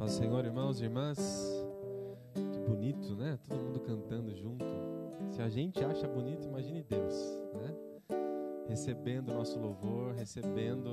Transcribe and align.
Paz 0.00 0.12
Senhor, 0.12 0.42
irmãos 0.46 0.80
e 0.80 0.84
irmãs. 0.84 1.18
Que 2.32 2.58
bonito, 2.60 3.14
né? 3.14 3.38
Todo 3.46 3.60
mundo 3.60 3.80
cantando 3.80 4.34
junto. 4.34 4.64
Se 5.28 5.42
a 5.42 5.48
gente 5.50 5.84
acha 5.84 6.08
bonito, 6.08 6.48
imagine 6.48 6.82
Deus, 6.82 7.14
né? 7.52 7.76
Recebendo 8.66 9.28
o 9.30 9.34
nosso 9.34 9.60
louvor, 9.60 10.14
recebendo 10.14 10.88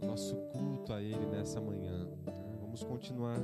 o 0.00 0.06
nosso 0.06 0.34
culto 0.50 0.94
a 0.94 1.02
Ele 1.02 1.26
nessa 1.26 1.60
manhã. 1.60 2.06
Né? 2.06 2.56
Vamos 2.58 2.82
continuar 2.82 3.38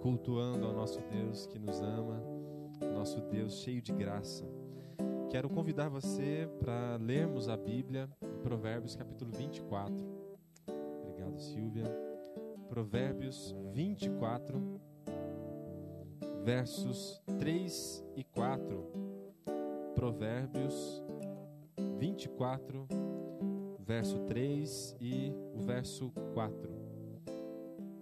cultuando 0.00 0.64
ao 0.64 0.72
nosso 0.72 1.02
Deus 1.02 1.46
que 1.46 1.58
nos 1.58 1.82
ama, 1.82 2.18
nosso 2.94 3.20
Deus 3.20 3.58
cheio 3.58 3.82
de 3.82 3.92
graça. 3.92 4.46
Quero 5.28 5.50
convidar 5.50 5.90
você 5.90 6.48
para 6.58 6.96
lermos 6.96 7.50
a 7.50 7.58
Bíblia 7.58 8.08
em 8.22 8.38
Provérbios 8.38 8.96
capítulo 8.96 9.30
24. 9.32 9.94
Obrigado, 11.04 11.38
Silvia. 11.42 12.05
Provérbios 12.68 13.54
24, 13.72 14.80
versos 16.44 17.22
3 17.38 18.04
e 18.16 18.24
4. 18.24 18.84
Provérbios 19.94 21.02
24, 21.98 22.86
verso 23.78 24.18
3 24.26 24.96
e 25.00 25.32
o 25.54 25.62
verso 25.62 26.10
4. 26.34 26.70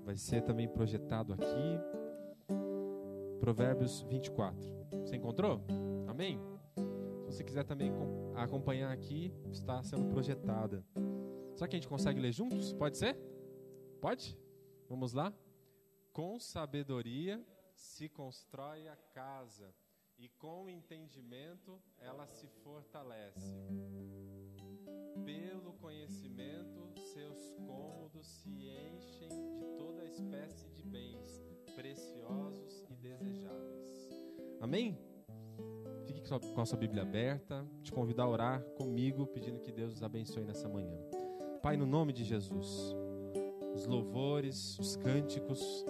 Vai 0.05 0.17
ser 0.17 0.43
também 0.43 0.69
projetado 0.69 1.35
aqui. 1.35 1.79
Provérbios 3.39 4.03
24. 4.09 4.59
Você 5.05 5.17
encontrou? 5.17 5.61
Amém? 6.07 6.41
Se 7.25 7.27
você 7.27 7.45
quiser 7.45 7.65
também 7.65 7.93
acompanhar 8.35 8.93
aqui, 8.93 9.33
está 9.51 9.83
sendo 9.83 10.07
projetada. 10.07 10.85
Será 11.55 11.69
que 11.69 11.77
a 11.77 11.79
gente 11.79 11.89
consegue 11.89 12.21
ler 12.21 12.33
juntos? 12.33 12.73
Pode 12.73 12.99
ser? 12.99 13.17
Pode? 14.01 14.44
Vamos 14.89 15.13
lá? 15.13 15.33
Com 16.13 16.39
sabedoria 16.39 17.45
se 17.75 18.09
constrói 18.09 18.87
a 18.89 18.97
casa, 19.13 19.75
e 20.19 20.29
com 20.29 20.69
entendimento 20.69 21.81
ela 21.99 22.27
se 22.27 22.47
fortalece. 22.63 23.53
Pelo 25.25 25.73
conhecimento, 25.75 26.93
seus 27.13 27.51
cômodos 27.67 28.27
se 28.27 28.49
enchem 28.49 29.29
de 29.29 29.65
toda 29.77 30.05
espécie 30.05 30.69
de 30.71 30.83
bens 30.83 31.45
preciosos 31.75 32.85
e 32.89 32.95
desejáveis. 32.95 34.11
Amém? 34.61 34.99
Fique 36.07 36.23
com 36.55 36.61
a 36.61 36.67
sua 36.67 36.79
Bíblia 36.79 37.03
aberta, 37.03 37.67
te 37.83 37.91
convidar 37.91 38.25
a 38.25 38.29
orar 38.29 38.63
comigo, 38.77 39.27
pedindo 39.27 39.61
que 39.61 39.73
Deus 39.73 39.95
os 39.95 40.03
abençoe 40.03 40.45
nessa 40.45 40.69
manhã. 40.69 40.97
Pai, 41.63 41.77
no 41.77 41.87
nome 41.87 42.13
de 42.13 42.25
Jesus 42.25 42.95
os 43.75 43.87
louvores, 43.87 44.79
os 44.79 44.95
cânticos, 44.97 45.85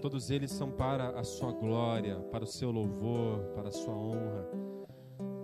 todos 0.00 0.30
eles 0.30 0.50
são 0.50 0.70
para 0.70 1.18
a 1.18 1.24
sua 1.24 1.50
glória, 1.52 2.16
para 2.30 2.44
o 2.44 2.46
seu 2.46 2.70
louvor, 2.70 3.40
para 3.54 3.68
a 3.68 3.72
sua 3.72 3.94
honra. 3.94 4.46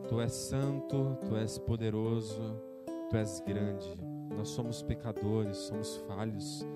Tu 0.06 0.20
és 0.20 0.32
santo, 0.32 1.16
tu 1.26 1.36
és 1.36 1.58
poderoso, 1.58 2.60
tu 3.08 3.16
és 3.16 3.40
grande. 3.40 3.88
Nós 4.36 4.48
somos 4.48 4.82
pecadores, 4.82 5.56
somos 5.56 5.96
falhos, 6.06 6.66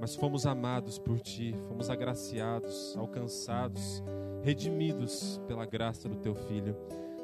mas 0.00 0.16
fomos 0.16 0.46
amados 0.46 0.98
por 0.98 1.20
ti, 1.20 1.54
fomos 1.68 1.90
agraciados, 1.90 2.96
alcançados, 2.96 4.02
redimidos 4.42 5.40
pela 5.46 5.66
graça 5.66 6.08
do 6.08 6.16
teu 6.16 6.34
filho. 6.34 6.74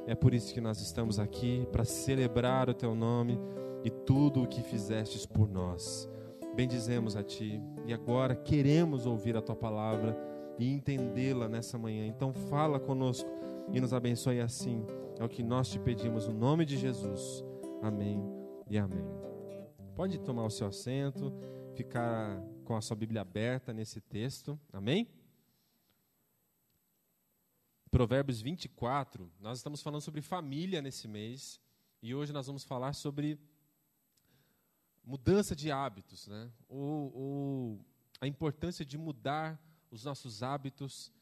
É 0.07 0.15
por 0.15 0.35
isso 0.35 0.53
que 0.53 0.61
nós 0.61 0.81
estamos 0.81 1.19
aqui 1.19 1.67
para 1.73 1.85
celebrar 1.85 2.69
o 2.69 2.75
teu 2.75 2.95
nome 2.95 3.39
e 3.85 3.91
tudo 3.91 4.43
o 4.43 4.49
que 4.49 4.61
fizestes 4.61 5.25
por 5.25 5.49
nós 5.49 6.12
bendizemos 6.55 7.17
a 7.17 7.23
Ti 7.23 7.61
e 7.87 7.93
agora 7.93 8.35
queremos 8.35 9.07
ouvir 9.07 9.37
a 9.37 9.43
Tua 9.43 9.57
palavra 9.57 10.17
e 10.59 10.73
entendê-la 10.73 11.49
nessa 11.49 11.79
manhã. 11.79 12.07
Então, 12.07 12.33
fala 12.33 12.79
conosco 12.79 13.29
e 13.73 13.81
nos 13.81 13.93
abençoe 13.93 14.41
assim. 14.41 14.85
É 15.19 15.25
o 15.25 15.29
que 15.29 15.43
nós 15.43 15.71
te 15.71 15.79
pedimos, 15.79 16.27
no 16.27 16.35
nome 16.35 16.65
de 16.65 16.77
Jesus. 16.77 17.45
Amém 17.83 18.23
e 18.69 18.79
amém. 18.79 19.05
Pode 19.95 20.19
tomar 20.21 20.45
o 20.45 20.51
seu 20.51 20.67
assento, 20.67 21.33
ficar 21.75 22.43
com 22.65 22.77
a 22.77 22.81
sua 22.81 22.97
Bíblia 22.97 23.21
aberta 23.21 23.73
nesse 23.73 24.01
texto. 24.01 24.59
Amém? 24.73 25.09
Provérbios 27.91 28.41
24, 28.41 29.31
nós 29.39 29.59
estamos 29.59 29.83
falando 29.83 30.01
sobre 30.01 30.23
família 30.23 30.81
nesse 30.81 31.07
mês 31.07 31.61
e 32.03 32.15
hoje 32.15 32.33
nós 32.33 32.47
vamos 32.47 32.65
falar 32.65 32.95
sobre 32.95 33.39
mudança 35.05 35.55
de 35.55 35.71
hábitos, 35.71 36.29
né? 36.29 36.51
ou, 36.69 37.13
ou 37.15 37.87
a 38.21 38.27
importância 38.27 38.85
de 38.85 38.97
mudar 38.97 39.61
os 39.91 40.05
nossos 40.05 40.43
hábitos 40.43 41.13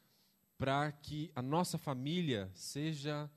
para 0.58 0.92
que 0.92 1.30
a 1.34 1.41
nossa 1.41 1.78
família 1.78 2.50
seja 2.54 3.30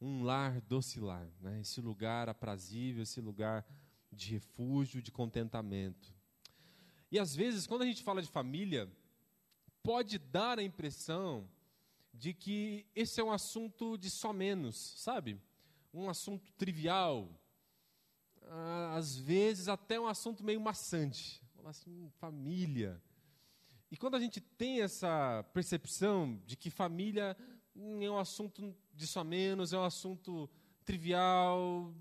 um 0.00 0.22
lar 0.22 0.60
docilar, 0.62 1.28
né? 1.40 1.60
esse 1.60 1.80
lugar 1.80 2.28
aprazível, 2.28 3.02
esse 3.02 3.20
lugar 3.20 3.64
de 4.12 4.32
refúgio, 4.32 5.02
de 5.02 5.12
contentamento. 5.12 6.14
E 7.10 7.18
às 7.18 7.34
vezes, 7.34 7.66
quando 7.66 7.82
a 7.82 7.86
gente 7.86 8.02
fala 8.02 8.20
de 8.20 8.28
família, 8.28 8.90
pode 9.82 10.18
dar 10.18 10.58
a 10.58 10.62
impressão 10.62 11.48
de 12.12 12.34
que 12.34 12.86
esse 12.94 13.20
é 13.20 13.24
um 13.24 13.30
assunto 13.30 13.96
de 13.96 14.10
só 14.10 14.32
menos, 14.32 14.76
sabe? 14.76 15.40
Um 15.94 16.10
assunto 16.10 16.52
trivial, 16.54 17.28
às 18.94 19.16
vezes 19.16 19.68
até 19.68 19.98
um 20.00 20.06
assunto 20.06 20.44
meio 20.44 20.60
maçante. 20.60 21.42
Assim, 21.64 22.08
família. 22.18 23.00
E 23.90 23.96
quando 23.96 24.14
a 24.14 24.20
gente 24.20 24.40
tem 24.40 24.80
essa 24.80 25.44
percepção 25.52 26.40
de 26.46 26.56
que 26.56 26.70
família 26.70 27.36
é 27.76 28.10
um 28.10 28.18
assunto 28.18 28.74
de 28.94 29.06
só 29.06 29.22
menos, 29.22 29.72
é 29.72 29.78
um 29.78 29.84
assunto 29.84 30.48
trivial, 30.84 31.94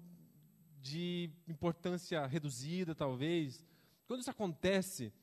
de 0.81 1.29
importância 1.47 2.25
reduzida, 2.25 2.95
talvez, 2.95 3.65
quando 4.05 4.21
isso 4.21 4.31
acontece, 4.31 5.13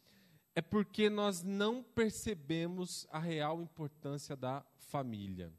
é 0.55 0.61
porque 0.61 1.09
nós 1.09 1.43
não 1.43 1.83
percebemos 1.83 3.07
a 3.11 3.19
real 3.19 3.63
importância 3.63 4.37
da 4.37 4.65
família. 4.77 5.51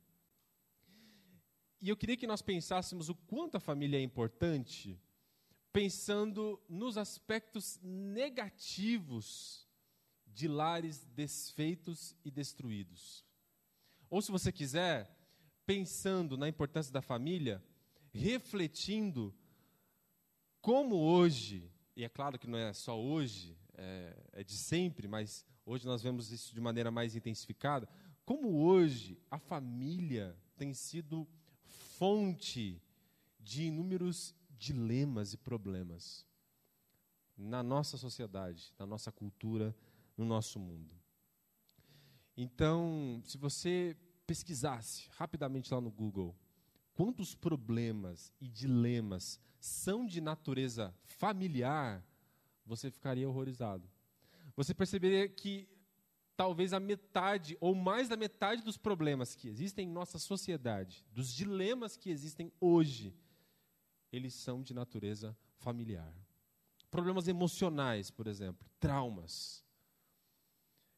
E 1.82 1.90
eu 1.90 1.98
queria 1.98 2.16
que 2.16 2.28
nós 2.28 2.42
pensássemos 2.42 3.10
o 3.10 3.16
quanto 3.16 3.58
a 3.58 3.60
família 3.60 3.98
é 3.98 4.02
importante 4.02 5.00
pensando 5.76 6.58
nos 6.70 6.98
aspectos 6.98 7.78
negativos 7.84 9.68
de 10.26 10.48
lares 10.48 11.04
desfeitos 11.14 12.16
e 12.24 12.32
destruídos. 12.32 13.26
Ou, 14.10 14.22
se 14.22 14.32
você 14.32 14.54
quiser, 14.54 15.14
pensando 15.66 16.38
na 16.38 16.48
importância 16.48 16.94
da 16.94 17.02
família, 17.02 17.62
refletindo 18.14 19.36
como 20.62 20.96
hoje, 20.96 21.70
e 21.94 22.06
é 22.06 22.10
claro 22.10 22.40
que 22.40 22.48
não 22.48 22.58
é 22.58 22.72
só 22.72 22.98
hoje, 22.98 23.58
é, 23.74 24.16
é 24.32 24.44
de 24.46 24.54
sempre, 24.54 25.10
mas 25.10 25.46
hoje 25.66 25.86
nós 25.86 26.02
vemos 26.02 26.32
isso 26.32 26.54
de 26.54 26.62
maneira 26.62 26.90
mais 26.90 27.18
intensificada, 27.18 27.86
como 28.24 28.64
hoje 28.64 29.22
a 29.30 29.38
família 29.38 30.38
tem 30.56 30.74
sido 30.74 31.28
fonte 31.98 32.82
de 33.42 33.64
inúmeros 33.64 34.34
dilemas 34.58 35.34
e 35.34 35.38
problemas 35.38 36.26
na 37.38 37.62
nossa 37.62 37.98
sociedade, 37.98 38.74
na 38.80 38.86
nossa 38.86 39.12
cultura, 39.12 39.76
no 40.18 40.26
nosso 40.26 40.60
mundo. 40.60 40.94
Então, 42.38 43.22
se 43.24 43.38
você 43.38 43.96
pesquisasse 44.26 45.08
rapidamente 45.12 45.74
lá 45.74 45.80
no 45.80 45.92
Google 45.92 46.36
quantos 46.94 47.36
problemas 47.36 48.34
e 48.40 48.48
dilemas 48.48 49.40
são 49.60 50.06
de 50.06 50.22
natureza 50.22 50.96
familiar, 51.04 52.06
você 52.66 52.90
ficaria 52.90 53.28
horrorizado. 53.28 53.90
Você 54.56 54.74
perceberia 54.74 55.28
que 55.28 55.68
talvez 56.36 56.74
a 56.74 56.80
metade 56.80 57.58
ou 57.60 57.74
mais 57.76 58.10
da 58.10 58.18
metade 58.18 58.62
dos 58.62 58.78
problemas 58.78 59.36
que 59.36 59.48
existem 59.48 59.88
em 59.88 59.92
nossa 59.92 60.20
sociedade, 60.20 61.06
dos 61.12 61.34
dilemas 61.34 61.96
que 61.96 62.10
existem 62.10 62.52
hoje, 62.60 63.14
eles 64.12 64.34
são 64.34 64.62
de 64.62 64.74
natureza 64.74 65.38
familiar. 65.58 66.14
Problemas 66.90 67.28
emocionais, 67.28 68.10
por 68.10 68.28
exemplo, 68.28 68.66
traumas, 68.80 69.64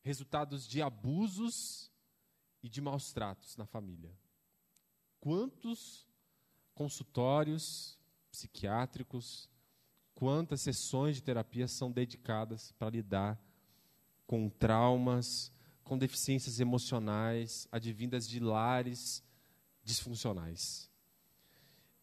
resultados 0.01 0.67
de 0.67 0.81
abusos 0.81 1.91
e 2.61 2.69
de 2.69 2.81
maus 2.81 3.11
tratos 3.11 3.57
na 3.57 3.65
família. 3.65 4.15
Quantos 5.19 6.07
consultórios 6.75 7.97
psiquiátricos, 8.31 9.49
quantas 10.13 10.61
sessões 10.61 11.15
de 11.15 11.23
terapia 11.23 11.67
são 11.67 11.91
dedicadas 11.91 12.71
para 12.73 12.89
lidar 12.89 13.41
com 14.27 14.49
traumas, 14.49 15.51
com 15.83 15.97
deficiências 15.97 16.59
emocionais, 16.59 17.67
advindas 17.71 18.27
de 18.27 18.39
lares 18.39 19.23
disfuncionais. 19.83 20.91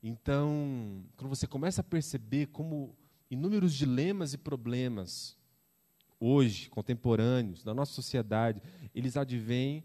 Então, 0.07 1.03
quando 1.17 1.31
você 1.31 1.47
começa 1.47 1.81
a 1.81 1.85
perceber 1.85 2.49
como 2.49 2.95
inúmeros 3.31 3.73
dilemas 3.73 4.35
e 4.35 4.39
problemas 4.39 5.35
hoje, 6.21 6.69
contemporâneos, 6.69 7.63
da 7.63 7.73
nossa 7.73 7.95
sociedade, 7.95 8.61
eles 8.95 9.17
advêm 9.17 9.83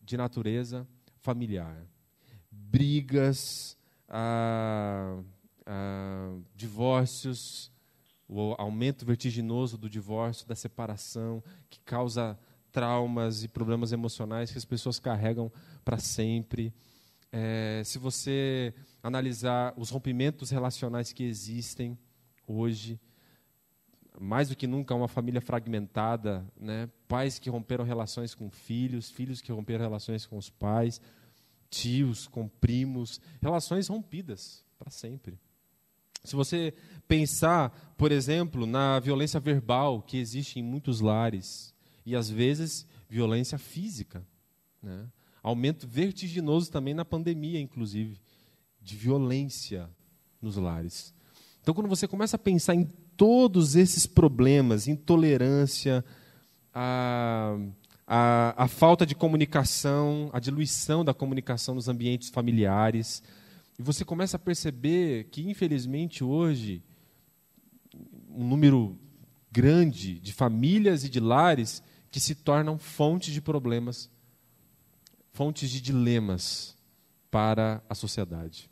de 0.00 0.16
natureza 0.16 0.84
familiar. 1.20 1.86
Brigas, 2.50 3.78
ah, 4.08 5.22
ah, 5.64 6.36
divórcios, 6.56 7.70
o 8.28 8.56
aumento 8.58 9.06
vertiginoso 9.06 9.78
do 9.78 9.88
divórcio, 9.88 10.44
da 10.44 10.56
separação, 10.56 11.40
que 11.70 11.78
causa 11.82 12.36
traumas 12.72 13.44
e 13.44 13.48
problemas 13.48 13.92
emocionais 13.92 14.50
que 14.50 14.58
as 14.58 14.64
pessoas 14.64 14.98
carregam 14.98 15.52
para 15.84 15.98
sempre. 15.98 16.74
É, 17.30 17.80
se 17.84 17.96
você 17.96 18.74
analisar 19.02 19.74
os 19.76 19.90
rompimentos 19.90 20.50
relacionais 20.50 21.12
que 21.12 21.24
existem 21.24 21.98
hoje, 22.46 23.00
mais 24.20 24.48
do 24.48 24.56
que 24.56 24.66
nunca 24.66 24.94
uma 24.94 25.08
família 25.08 25.40
fragmentada, 25.40 26.46
né? 26.56 26.88
pais 27.08 27.38
que 27.38 27.50
romperam 27.50 27.84
relações 27.84 28.34
com 28.34 28.50
filhos, 28.50 29.10
filhos 29.10 29.40
que 29.40 29.50
romperam 29.50 29.82
relações 29.82 30.26
com 30.26 30.36
os 30.36 30.50
pais, 30.50 31.00
tios 31.68 32.28
com 32.28 32.46
primos, 32.46 33.20
relações 33.40 33.88
rompidas 33.88 34.64
para 34.78 34.90
sempre. 34.90 35.38
Se 36.24 36.36
você 36.36 36.72
pensar, 37.08 37.94
por 37.96 38.12
exemplo, 38.12 38.66
na 38.66 39.00
violência 39.00 39.40
verbal 39.40 40.02
que 40.02 40.18
existe 40.18 40.60
em 40.60 40.62
muitos 40.62 41.00
lares, 41.00 41.74
e 42.04 42.14
às 42.14 42.28
vezes 42.28 42.86
violência 43.08 43.58
física, 43.58 44.24
né? 44.82 45.08
aumento 45.42 45.86
vertiginoso 45.86 46.70
também 46.70 46.94
na 46.94 47.04
pandemia, 47.04 47.60
inclusive, 47.60 48.20
de 48.82 48.96
violência 48.96 49.88
nos 50.40 50.56
lares. 50.56 51.14
Então, 51.60 51.72
quando 51.72 51.88
você 51.88 52.08
começa 52.08 52.36
a 52.36 52.38
pensar 52.38 52.74
em 52.74 52.84
todos 53.16 53.76
esses 53.76 54.06
problemas, 54.06 54.88
intolerância, 54.88 56.04
a, 56.74 57.56
a, 58.06 58.64
a 58.64 58.68
falta 58.68 59.06
de 59.06 59.14
comunicação, 59.14 60.28
a 60.32 60.40
diluição 60.40 61.04
da 61.04 61.14
comunicação 61.14 61.74
nos 61.74 61.88
ambientes 61.88 62.30
familiares, 62.30 63.22
e 63.78 63.82
você 63.82 64.04
começa 64.04 64.36
a 64.36 64.40
perceber 64.40 65.28
que, 65.30 65.48
infelizmente, 65.48 66.24
hoje, 66.24 66.82
um 68.28 68.46
número 68.46 68.98
grande 69.50 70.18
de 70.18 70.32
famílias 70.32 71.04
e 71.04 71.08
de 71.08 71.20
lares 71.20 71.82
que 72.10 72.18
se 72.18 72.34
tornam 72.34 72.78
fontes 72.78 73.32
de 73.32 73.40
problemas, 73.40 74.10
fontes 75.32 75.70
de 75.70 75.80
dilemas 75.80 76.76
para 77.32 77.82
a 77.88 77.94
sociedade. 77.94 78.70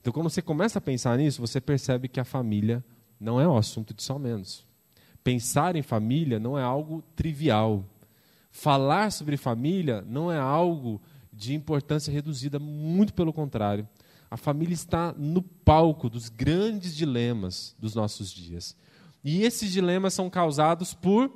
Então, 0.00 0.12
quando 0.12 0.30
você 0.30 0.40
começa 0.40 0.78
a 0.78 0.80
pensar 0.80 1.18
nisso, 1.18 1.40
você 1.40 1.60
percebe 1.60 2.06
que 2.06 2.20
a 2.20 2.24
família 2.24 2.82
não 3.18 3.40
é 3.40 3.48
um 3.48 3.56
assunto 3.56 3.92
de 3.92 4.00
só 4.00 4.16
menos. 4.16 4.64
Pensar 5.24 5.74
em 5.74 5.82
família 5.82 6.38
não 6.38 6.56
é 6.56 6.62
algo 6.62 7.02
trivial. 7.16 7.84
Falar 8.52 9.10
sobre 9.10 9.36
família 9.36 10.02
não 10.06 10.30
é 10.30 10.38
algo 10.38 11.02
de 11.32 11.52
importância 11.52 12.12
reduzida, 12.12 12.60
muito 12.60 13.12
pelo 13.12 13.32
contrário. 13.32 13.88
A 14.30 14.36
família 14.36 14.74
está 14.74 15.12
no 15.12 15.42
palco 15.42 16.08
dos 16.08 16.28
grandes 16.28 16.94
dilemas 16.94 17.74
dos 17.76 17.96
nossos 17.96 18.30
dias. 18.30 18.76
E 19.24 19.42
esses 19.42 19.72
dilemas 19.72 20.14
são 20.14 20.30
causados 20.30 20.94
por 20.94 21.32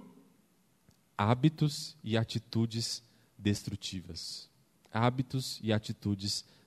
hábitos 1.18 1.96
e 2.04 2.16
atitudes 2.16 3.02
destrutivas. 3.36 4.48
Hábitos 4.92 5.58
e 5.64 5.72
atitudes 5.72 6.44
destrutivas. 6.44 6.59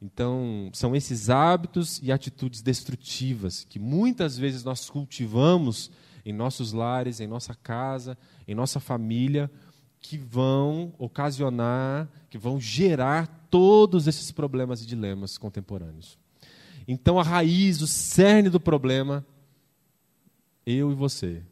Então, 0.00 0.70
são 0.72 0.94
esses 0.94 1.28
hábitos 1.28 2.00
e 2.02 2.12
atitudes 2.12 2.62
destrutivas 2.62 3.64
que 3.64 3.78
muitas 3.78 4.38
vezes 4.38 4.62
nós 4.62 4.88
cultivamos 4.88 5.90
em 6.24 6.32
nossos 6.32 6.72
lares, 6.72 7.20
em 7.20 7.26
nossa 7.26 7.54
casa, 7.54 8.16
em 8.46 8.54
nossa 8.54 8.78
família, 8.78 9.50
que 10.00 10.16
vão 10.16 10.94
ocasionar, 10.98 12.08
que 12.30 12.38
vão 12.38 12.60
gerar 12.60 13.26
todos 13.50 14.06
esses 14.06 14.30
problemas 14.30 14.82
e 14.82 14.86
dilemas 14.86 15.36
contemporâneos. 15.36 16.18
Então, 16.86 17.18
a 17.18 17.22
raiz, 17.22 17.82
o 17.82 17.86
cerne 17.86 18.48
do 18.48 18.60
problema, 18.60 19.26
eu 20.64 20.92
e 20.92 20.94
você. 20.94 21.42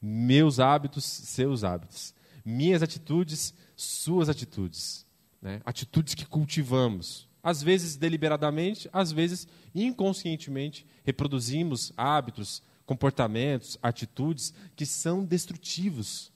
Meus 0.00 0.58
hábitos, 0.58 1.04
seus 1.04 1.62
hábitos. 1.62 2.14
Minhas 2.44 2.82
atitudes, 2.82 3.54
suas 3.76 4.28
atitudes. 4.28 5.06
Né? 5.42 5.60
Atitudes 5.66 6.14
que 6.14 6.24
cultivamos 6.24 7.28
às 7.42 7.62
vezes 7.62 7.96
deliberadamente, 7.96 8.88
às 8.92 9.10
vezes 9.10 9.48
inconscientemente, 9.74 10.86
reproduzimos 11.04 11.92
hábitos, 11.96 12.62
comportamentos, 12.86 13.76
atitudes 13.82 14.54
que 14.76 14.86
são 14.86 15.24
destrutivos, 15.24 16.30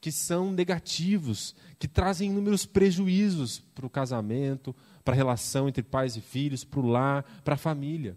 que 0.00 0.10
são 0.10 0.50
negativos, 0.50 1.54
que 1.78 1.86
trazem 1.86 2.30
inúmeros 2.30 2.66
prejuízos 2.66 3.60
para 3.74 3.86
o 3.86 3.90
casamento, 3.90 4.74
para 5.04 5.14
a 5.14 5.16
relação 5.16 5.68
entre 5.68 5.82
pais 5.82 6.16
e 6.16 6.20
filhos, 6.20 6.64
para 6.64 6.80
o 6.80 6.86
lar, 6.86 7.22
para 7.44 7.54
a 7.54 7.58
família. 7.58 8.16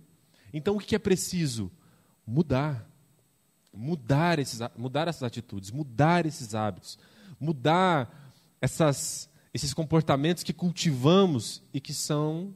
Então, 0.53 0.75
o 0.75 0.79
que 0.79 0.95
é 0.95 0.99
preciso? 0.99 1.71
Mudar. 2.25 2.87
Mudar, 3.73 4.37
esses, 4.37 4.59
mudar 4.75 5.07
essas 5.07 5.23
atitudes, 5.23 5.71
mudar 5.71 6.25
esses 6.25 6.53
hábitos, 6.53 6.99
mudar 7.39 8.33
essas 8.59 9.30
esses 9.53 9.73
comportamentos 9.73 10.43
que 10.43 10.53
cultivamos 10.53 11.61
e 11.73 11.79
que 11.79 11.93
são 11.93 12.55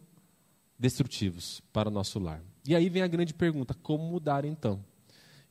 destrutivos 0.77 1.61
para 1.73 1.89
o 1.89 1.91
nosso 1.91 2.19
lar. 2.19 2.41
E 2.65 2.75
aí 2.75 2.89
vem 2.89 3.01
a 3.01 3.07
grande 3.07 3.33
pergunta: 3.33 3.73
como 3.73 4.03
mudar 4.03 4.45
então? 4.45 4.83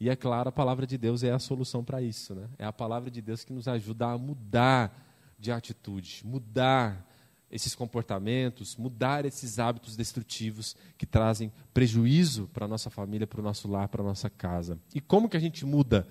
E 0.01 0.11
é 0.11 0.17
claro, 0.17 0.49
a 0.49 0.53
palavra 0.53 0.87
de 0.87 0.99
Deus 0.99 1.23
é 1.23 1.31
a 1.31 1.39
solução 1.39 1.85
para 1.85 2.03
isso. 2.03 2.35
Né? 2.35 2.49
É 2.59 2.65
a 2.65 2.73
palavra 2.73 3.11
de 3.11 3.23
Deus 3.23 3.45
que 3.45 3.53
nos 3.53 3.69
ajuda 3.69 4.09
a 4.09 4.19
mudar 4.19 4.93
de 5.39 5.53
atitude, 5.53 6.23
mudar 6.25 7.09
esses 7.51 7.75
comportamentos, 7.75 8.77
mudar 8.77 9.25
esses 9.25 9.61
hábitos 9.61 9.95
destrutivos 9.95 10.75
que 10.99 11.07
trazem 11.07 11.53
prejuízo 11.73 12.49
para 12.53 12.65
a 12.65 12.69
nossa 12.69 12.91
família, 12.91 13.27
para 13.27 13.41
o 13.41 13.45
nosso 13.45 13.69
lar, 13.69 13.89
para 13.89 14.03
a 14.03 14.05
nossa 14.05 14.29
casa. 14.29 14.79
E 14.93 15.01
como 15.01 15.29
que 15.29 15.37
a 15.37 15.41
gente 15.41 15.65
muda? 15.65 16.07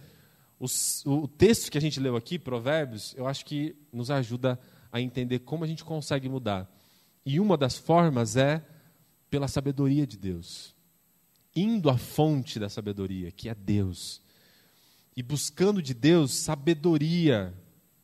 o 1.06 1.28
texto 1.28 1.70
que 1.70 1.78
a 1.78 1.82
gente 1.82 2.00
leu 2.00 2.16
aqui, 2.16 2.40
Provérbios, 2.40 3.14
eu 3.18 3.28
acho 3.28 3.46
que 3.46 3.76
nos 3.92 4.10
ajuda 4.10 4.54
a 4.54 4.58
a 4.94 5.02
entender 5.02 5.40
como 5.40 5.64
a 5.64 5.68
gente 5.68 5.84
consegue 5.84 6.30
mudar. 6.30 6.72
E 7.26 7.40
uma 7.40 7.58
das 7.58 7.76
formas 7.76 8.38
é 8.38 8.64
pela 9.28 9.48
sabedoria 9.48 10.06
de 10.06 10.16
Deus. 10.16 10.76
Indo 11.56 11.90
à 11.90 11.98
fonte 11.98 12.60
da 12.60 12.70
sabedoria, 12.70 13.32
que 13.32 13.50
é 13.50 13.56
Deus. 13.56 14.22
E 15.18 15.24
buscando 15.24 15.82
de 15.82 15.96
Deus 15.96 16.36
sabedoria 16.36 17.52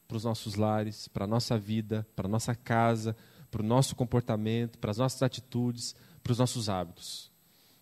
para 0.07 0.17
os 0.17 0.23
nossos 0.23 0.55
lares, 0.55 1.07
para 1.07 1.25
a 1.25 1.27
nossa 1.27 1.59
vida, 1.59 2.07
para 2.15 2.27
a 2.27 2.29
nossa 2.29 2.55
casa, 2.55 3.15
para 3.51 3.61
o 3.61 3.65
nosso 3.65 3.95
comportamento, 3.95 4.79
para 4.79 4.89
as 4.89 4.97
nossas 4.97 5.21
atitudes, 5.21 5.95
para 6.23 6.31
os 6.31 6.39
nossos 6.39 6.69
hábitos. 6.69 7.31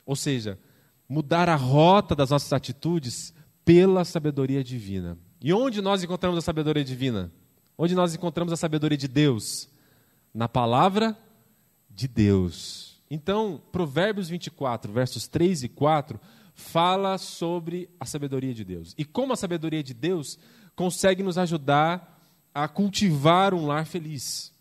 Ou 0.05 0.17
seja, 0.17 0.59
mudar 1.07 1.47
a 1.47 1.55
rota 1.55 2.13
das 2.13 2.29
nossas 2.29 2.51
atitudes 2.51 3.33
pela 3.63 4.03
sabedoria 4.03 4.61
divina. 4.61 5.17
E 5.41 5.53
onde 5.53 5.81
nós 5.81 6.03
encontramos 6.03 6.37
a 6.37 6.41
sabedoria 6.41 6.83
divina? 6.83 7.31
Onde 7.77 7.93
nós 7.93 8.15
encontramos 8.15 8.51
a 8.51 8.57
sabedoria 8.57 8.97
de 8.97 9.07
Deus? 9.07 9.69
Na 10.33 10.49
palavra 10.49 11.15
de 11.89 12.07
Deus. 12.07 12.99
Então, 13.09 13.61
Provérbios 13.71 14.27
24, 14.27 14.91
versos 14.91 15.27
3 15.27 15.63
e 15.63 15.69
4, 15.69 16.19
fala 16.55 17.17
sobre 17.19 17.87
a 17.99 18.05
sabedoria 18.05 18.53
de 18.53 18.65
Deus. 18.65 18.95
E 18.97 19.05
como 19.05 19.31
a 19.31 19.37
sabedoria 19.37 19.83
de 19.83 19.93
Deus 19.93 20.39
consegue 20.75 21.21
nos 21.21 21.37
ajudar 21.37 22.19
a 22.53 22.67
cultivar 22.67 23.53
um 23.53 23.67
lar 23.67 23.85
feliz. 23.85 24.51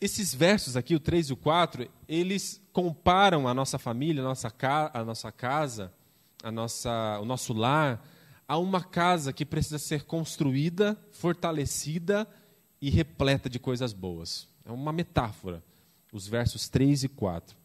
Esses 0.00 0.32
versos 0.32 0.76
aqui, 0.76 0.94
o 0.94 1.00
3 1.00 1.30
e 1.30 1.32
o 1.32 1.36
4, 1.36 1.90
eles 2.08 2.60
comparam 2.72 3.48
a 3.48 3.54
nossa 3.54 3.78
família, 3.78 4.22
a 4.22 4.26
nossa, 4.26 4.52
a 4.94 5.04
nossa 5.04 5.32
casa, 5.32 5.92
a 6.44 6.52
nossa, 6.52 7.18
o 7.20 7.24
nosso 7.24 7.52
lar, 7.52 8.00
a 8.48 8.58
uma 8.58 8.82
casa 8.82 9.32
que 9.32 9.44
precisa 9.44 9.78
ser 9.78 10.04
construída, 10.04 10.96
fortalecida 11.10 12.26
e 12.80 12.90
repleta 12.90 13.50
de 13.50 13.58
coisas 13.58 13.92
boas. 13.92 14.48
É 14.64 14.70
uma 14.70 14.92
metáfora, 14.92 15.62
os 16.12 16.26
versos 16.26 16.68
3 16.68 17.04
e 17.04 17.08
4. 17.08 17.56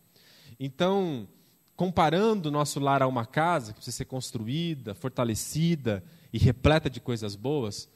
Então, 0.59 1.27
comparando 1.75 2.49
o 2.49 2.51
nosso 2.51 2.79
lar 2.79 3.01
a 3.01 3.07
uma 3.07 3.25
casa 3.25 3.73
que 3.73 3.77
precisa 3.77 3.97
ser 3.97 4.05
construída, 4.05 4.93
fortalecida 4.93 6.03
e 6.31 6.37
repleta 6.37 6.89
de 6.89 6.99
coisas 6.99 7.35
boas, 7.35 7.87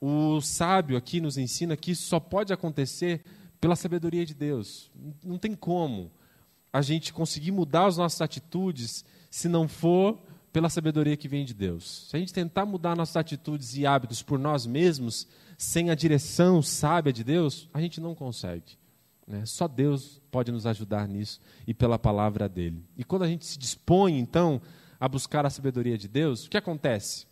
o 0.00 0.40
sábio 0.40 0.96
aqui 0.96 1.20
nos 1.20 1.36
ensina 1.36 1.76
que 1.76 1.92
isso 1.92 2.08
só 2.08 2.18
pode 2.18 2.52
acontecer 2.52 3.24
pela 3.60 3.76
sabedoria 3.76 4.26
de 4.26 4.34
Deus. 4.34 4.90
Não 5.24 5.38
tem 5.38 5.54
como 5.54 6.10
a 6.72 6.82
gente 6.82 7.12
conseguir 7.12 7.52
mudar 7.52 7.86
as 7.86 7.96
nossas 7.96 8.20
atitudes 8.20 9.04
se 9.30 9.48
não 9.48 9.68
for 9.68 10.18
pela 10.52 10.68
sabedoria 10.68 11.16
que 11.16 11.28
vem 11.28 11.44
de 11.44 11.54
Deus. 11.54 12.08
Se 12.10 12.16
a 12.16 12.18
gente 12.18 12.32
tentar 12.32 12.66
mudar 12.66 12.96
nossas 12.96 13.16
atitudes 13.16 13.76
e 13.76 13.86
hábitos 13.86 14.22
por 14.22 14.38
nós 14.38 14.66
mesmos, 14.66 15.26
sem 15.56 15.90
a 15.90 15.94
direção 15.94 16.60
sábia 16.60 17.12
de 17.12 17.24
Deus, 17.24 17.68
a 17.72 17.80
gente 17.80 18.00
não 18.00 18.14
consegue. 18.14 18.78
Né? 19.26 19.46
Só 19.46 19.66
Deus 19.66 20.20
pode 20.30 20.52
nos 20.52 20.66
ajudar 20.66 21.08
nisso 21.08 21.40
e 21.66 21.72
pela 21.72 21.98
palavra 21.98 22.48
dele. 22.48 22.84
E 22.96 23.04
quando 23.04 23.22
a 23.22 23.28
gente 23.28 23.46
se 23.46 23.58
dispõe, 23.58 24.18
então, 24.18 24.60
a 25.00 25.08
buscar 25.08 25.46
a 25.46 25.50
sabedoria 25.50 25.96
de 25.96 26.08
Deus, 26.08 26.44
o 26.44 26.50
que 26.50 26.56
acontece? 26.56 27.26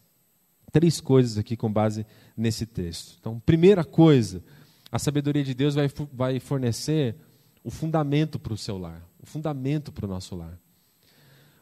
três 0.71 1.01
coisas 1.01 1.37
aqui 1.37 1.57
com 1.57 1.71
base 1.71 2.07
nesse 2.37 2.65
texto. 2.65 3.17
Então, 3.21 3.39
primeira 3.41 3.85
coisa, 3.85 4.43
a 4.91 4.99
sabedoria 4.99 5.45
de 5.45 5.55
Deus 5.55 5.75
vai, 5.75 5.89
vai 6.13 6.41
fornecer 6.41 7.17
o 7.63 7.71
fundamento 7.71 8.39
para 8.39 8.53
o 8.55 8.57
seu 8.57 8.79
lar, 8.79 9.07
o 9.21 9.27
fundamento 9.27 9.93
para 9.93 10.07
o 10.07 10.09
nosso 10.09 10.35
lar. 10.35 10.59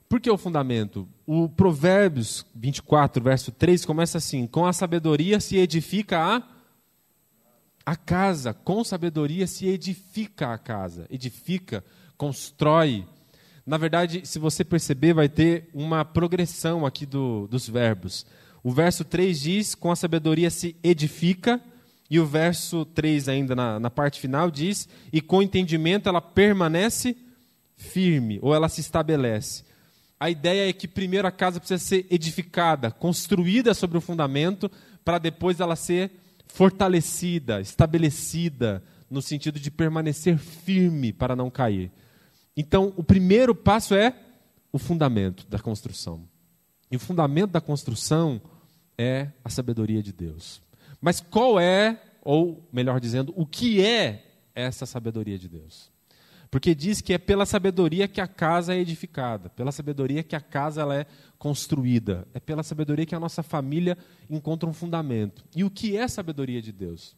Por 0.09 0.21
que 0.21 0.31
o 0.31 0.39
fundamento? 0.39 1.07
O 1.27 1.49
Provérbios 1.51 2.47
24, 2.55 3.23
verso 3.23 3.53
3 3.53 3.85
começa 3.85 4.17
assim: 4.17 4.47
Com 4.47 4.65
a 4.65 4.73
sabedoria 4.73 5.39
se 5.39 5.59
edifica 5.59 6.19
a, 6.19 6.43
a 7.85 7.95
casa, 7.95 8.55
com 8.55 8.83
sabedoria 8.83 9.47
se 9.47 9.67
edifica 9.67 10.55
a 10.55 10.59
casa. 10.59 11.07
Edifica, 11.11 11.85
constrói. 12.17 13.07
Na 13.67 13.77
verdade, 13.77 14.23
se 14.25 14.39
você 14.39 14.65
perceber, 14.65 15.13
vai 15.13 15.29
ter 15.29 15.69
uma 15.75 16.07
progressão 16.07 16.87
aqui 16.87 17.05
do, 17.05 17.47
dos 17.49 17.69
verbos. 17.69 18.25
O 18.65 18.73
verso 18.73 19.05
3 19.05 19.39
diz: 19.39 19.75
Com 19.75 19.91
a 19.93 19.97
sabedoria 19.97 20.49
se 20.49 20.75
edifica. 20.83 21.61
E 22.11 22.19
o 22.19 22.25
verso 22.25 22.87
3, 22.87 23.29
ainda 23.29 23.55
na, 23.55 23.79
na 23.79 23.91
parte 23.91 24.19
final, 24.19 24.51
diz: 24.51 24.89
E 25.13 25.21
com 25.21 25.43
entendimento 25.43 26.09
ela 26.09 26.23
permanece 26.23 27.15
firme, 27.77 28.39
ou 28.41 28.55
ela 28.55 28.71
se 28.71 28.81
estabelece 28.81 29.68
a 30.21 30.31
ideia 30.31 30.69
é 30.69 30.73
que 30.73 30.89
primeiro 30.89 31.29
a 31.29 31.33
casa 31.33 31.61
precisa 31.61 31.83
ser 31.83 32.07
edificada, 32.11 32.91
construída 32.91 33.73
sobre 33.73 33.97
o 33.97 34.01
fundamento, 34.01 34.71
para 35.05 35.19
depois 35.19 35.61
ela 35.61 35.77
ser 35.77 36.11
fortalecida, 36.49 37.61
estabelecida, 37.61 38.83
no 39.09 39.23
sentido 39.23 39.59
de 39.59 39.71
permanecer 39.71 40.37
firme 40.39 41.13
para 41.13 41.37
não 41.37 41.51
cair. 41.51 41.91
Então, 42.57 42.93
o 42.97 43.05
primeiro 43.05 43.55
passo 43.55 43.95
é 43.95 44.15
o 44.73 44.79
fundamento 44.79 45.47
da 45.47 45.59
construção. 45.59 46.29
E 46.91 46.97
o 46.97 47.01
fundamento 47.01 47.53
da 47.53 47.61
construção 47.61 48.41
é 48.97 49.29
a 49.45 49.49
sabedoria 49.49 50.03
de 50.03 50.13
Deus. 50.13 50.61
Mas 51.01 51.21
qual 51.21 51.61
é, 51.61 52.03
ou 52.23 52.69
melhor 52.73 52.99
dizendo, 52.99 53.33
o 53.37 53.47
que 53.47 53.85
é 53.85 54.25
essa 54.55 54.85
sabedoria 54.85 55.39
de 55.39 55.49
Deus? 55.49 55.91
Porque 56.51 56.75
diz 56.75 57.01
que 57.01 57.13
é 57.13 57.19
pela 57.19 57.45
sabedoria 57.45 58.09
que 58.09 58.21
a 58.21 58.27
casa 58.27 58.75
é 58.75 58.79
edificada, 58.79 59.51
pela 59.51 59.71
sabedoria 59.71 60.23
que 60.23 60.35
a 60.35 60.41
casa 60.41 60.81
ela 60.81 60.97
é 60.97 61.07
construída, 61.39 62.27
é 62.33 62.41
pela 62.41 62.63
sabedoria 62.63 63.05
que 63.05 63.15
a 63.15 63.21
nossa 63.21 63.43
família 63.43 63.99
encontra 64.31 64.69
um 64.69 64.73
fundamento. 64.73 65.45
E 65.55 65.63
o 65.63 65.71
que 65.71 65.97
é 65.97 66.09
sabedoria 66.09 66.63
de 66.63 66.73
Deus? 66.73 67.15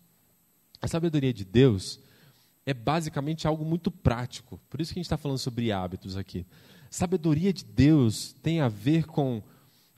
A 0.83 0.89
sabedoria 0.89 1.33
de 1.33 1.45
Deus 1.45 2.01
é 2.67 2.75
basicamente 2.75 3.47
algo 3.47 3.65
muito 3.65 3.91
prático. 3.91 4.61
Por 4.69 4.81
isso 4.81 4.93
que 4.93 4.99
a 4.99 5.01
gente 5.01 5.07
está 5.07 5.17
falando 5.17 5.39
sobre 5.39 5.71
hábitos 5.71 6.17
aqui. 6.17 6.45
Sabedoria 6.91 7.53
de 7.53 7.65
Deus 7.65 8.35
tem 8.43 8.61
a 8.61 8.69
ver 8.69 9.07
com 9.07 9.43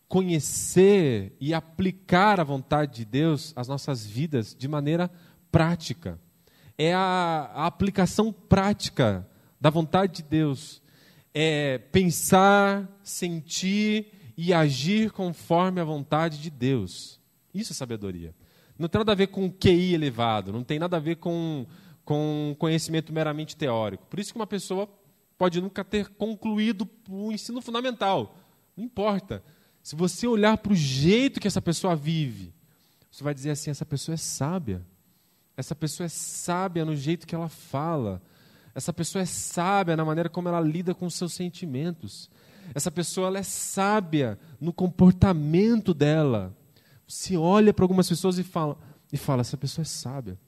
conhecer 0.08 1.34
e 1.40 1.54
aplicar 1.54 2.38
a 2.38 2.44
vontade 2.44 2.96
de 2.96 3.04
Deus 3.06 3.54
às 3.56 3.66
nossas 3.66 4.04
vidas 4.04 4.54
de 4.54 4.68
maneira 4.68 5.10
prática 5.50 6.20
é 6.76 6.94
a, 6.94 7.50
a 7.54 7.66
aplicação 7.66 8.32
prática 8.32 9.26
da 9.60 9.70
vontade 9.70 10.14
de 10.14 10.22
Deus. 10.22 10.82
É 11.34 11.78
pensar, 11.78 12.88
sentir 13.02 14.06
e 14.36 14.52
agir 14.52 15.10
conforme 15.10 15.80
a 15.80 15.84
vontade 15.84 16.40
de 16.40 16.50
Deus. 16.50 17.20
Isso 17.54 17.72
é 17.72 17.74
sabedoria. 17.74 18.34
Não 18.78 18.88
tem 18.88 18.98
nada 18.98 19.12
a 19.12 19.14
ver 19.14 19.28
com 19.28 19.50
QI 19.50 19.94
elevado, 19.94 20.52
não 20.52 20.64
tem 20.64 20.78
nada 20.78 20.96
a 20.96 21.00
ver 21.00 21.16
com, 21.16 21.66
com 22.04 22.56
conhecimento 22.58 23.12
meramente 23.12 23.56
teórico. 23.56 24.06
Por 24.06 24.18
isso 24.18 24.32
que 24.32 24.38
uma 24.38 24.46
pessoa 24.46 24.88
pode 25.38 25.60
nunca 25.60 25.84
ter 25.84 26.08
concluído 26.08 26.88
o 27.08 27.30
ensino 27.30 27.60
fundamental. 27.60 28.36
Não 28.76 28.84
importa. 28.84 29.42
Se 29.82 29.96
você 29.96 30.26
olhar 30.26 30.56
para 30.58 30.72
o 30.72 30.76
jeito 30.76 31.40
que 31.40 31.48
essa 31.48 31.60
pessoa 31.60 31.94
vive, 31.94 32.54
você 33.10 33.22
vai 33.22 33.34
dizer 33.34 33.50
assim: 33.50 33.70
essa 33.70 33.84
pessoa 33.84 34.14
é 34.14 34.18
sábia. 34.18 34.84
Essa 35.56 35.74
pessoa 35.74 36.06
é 36.06 36.08
sábia 36.08 36.84
no 36.84 36.96
jeito 36.96 37.26
que 37.26 37.34
ela 37.34 37.48
fala. 37.48 38.22
Essa 38.74 38.92
pessoa 38.92 39.22
é 39.22 39.26
sábia 39.26 39.96
na 39.96 40.04
maneira 40.04 40.28
como 40.28 40.48
ela 40.48 40.60
lida 40.60 40.94
com 40.94 41.08
seus 41.10 41.34
sentimentos. 41.34 42.30
Essa 42.74 42.90
pessoa 42.90 43.26
ela 43.26 43.38
é 43.38 43.42
sábia 43.42 44.38
no 44.60 44.72
comportamento 44.72 45.92
dela. 45.92 46.56
Se 47.06 47.36
olha 47.36 47.72
para 47.72 47.84
algumas 47.84 48.08
pessoas 48.08 48.38
e 48.38 48.42
fala, 48.42 48.78
e 49.12 49.16
fala: 49.16 49.42
essa 49.42 49.56
pessoa 49.56 49.82
é 49.82 49.86
sábia. 49.86 50.38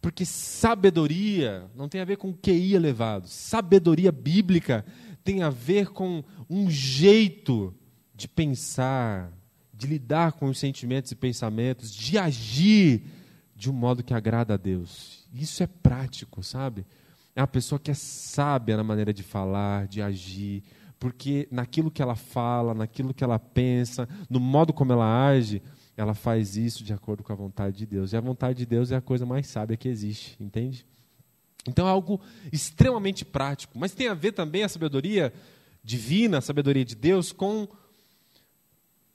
Porque 0.00 0.24
sabedoria 0.24 1.70
não 1.76 1.88
tem 1.88 2.00
a 2.00 2.04
ver 2.04 2.16
com 2.16 2.32
QI 2.32 2.74
elevado. 2.74 3.28
Sabedoria 3.28 4.10
bíblica 4.10 4.84
tem 5.22 5.42
a 5.42 5.50
ver 5.50 5.88
com 5.90 6.24
um 6.48 6.70
jeito 6.70 7.74
de 8.14 8.26
pensar, 8.26 9.30
de 9.72 9.86
lidar 9.86 10.32
com 10.32 10.46
os 10.46 10.58
sentimentos 10.58 11.12
e 11.12 11.14
pensamentos, 11.14 11.94
de 11.94 12.18
agir 12.18 13.02
de 13.60 13.70
um 13.70 13.74
modo 13.74 14.02
que 14.02 14.14
agrada 14.14 14.54
a 14.54 14.56
Deus. 14.56 15.28
Isso 15.34 15.62
é 15.62 15.66
prático, 15.66 16.42
sabe? 16.42 16.86
É 17.36 17.42
uma 17.42 17.46
pessoa 17.46 17.78
que 17.78 17.90
é 17.90 17.94
sábia 17.94 18.74
na 18.74 18.82
maneira 18.82 19.12
de 19.12 19.22
falar, 19.22 19.86
de 19.86 20.00
agir, 20.00 20.62
porque 20.98 21.46
naquilo 21.50 21.90
que 21.90 22.00
ela 22.00 22.16
fala, 22.16 22.72
naquilo 22.72 23.12
que 23.12 23.22
ela 23.22 23.38
pensa, 23.38 24.08
no 24.30 24.40
modo 24.40 24.72
como 24.72 24.94
ela 24.94 25.26
age, 25.26 25.60
ela 25.94 26.14
faz 26.14 26.56
isso 26.56 26.82
de 26.82 26.94
acordo 26.94 27.22
com 27.22 27.34
a 27.34 27.36
vontade 27.36 27.76
de 27.76 27.84
Deus. 27.84 28.14
E 28.14 28.16
a 28.16 28.20
vontade 28.22 28.60
de 28.60 28.64
Deus 28.64 28.92
é 28.92 28.96
a 28.96 29.00
coisa 29.02 29.26
mais 29.26 29.46
sábia 29.46 29.76
que 29.76 29.90
existe, 29.90 30.42
entende? 30.42 30.86
Então 31.68 31.86
é 31.86 31.90
algo 31.90 32.18
extremamente 32.50 33.26
prático, 33.26 33.78
mas 33.78 33.92
tem 33.92 34.08
a 34.08 34.14
ver 34.14 34.32
também 34.32 34.62
a 34.62 34.70
sabedoria 34.70 35.34
divina, 35.84 36.38
a 36.38 36.40
sabedoria 36.40 36.86
de 36.86 36.94
Deus, 36.94 37.30
com 37.30 37.68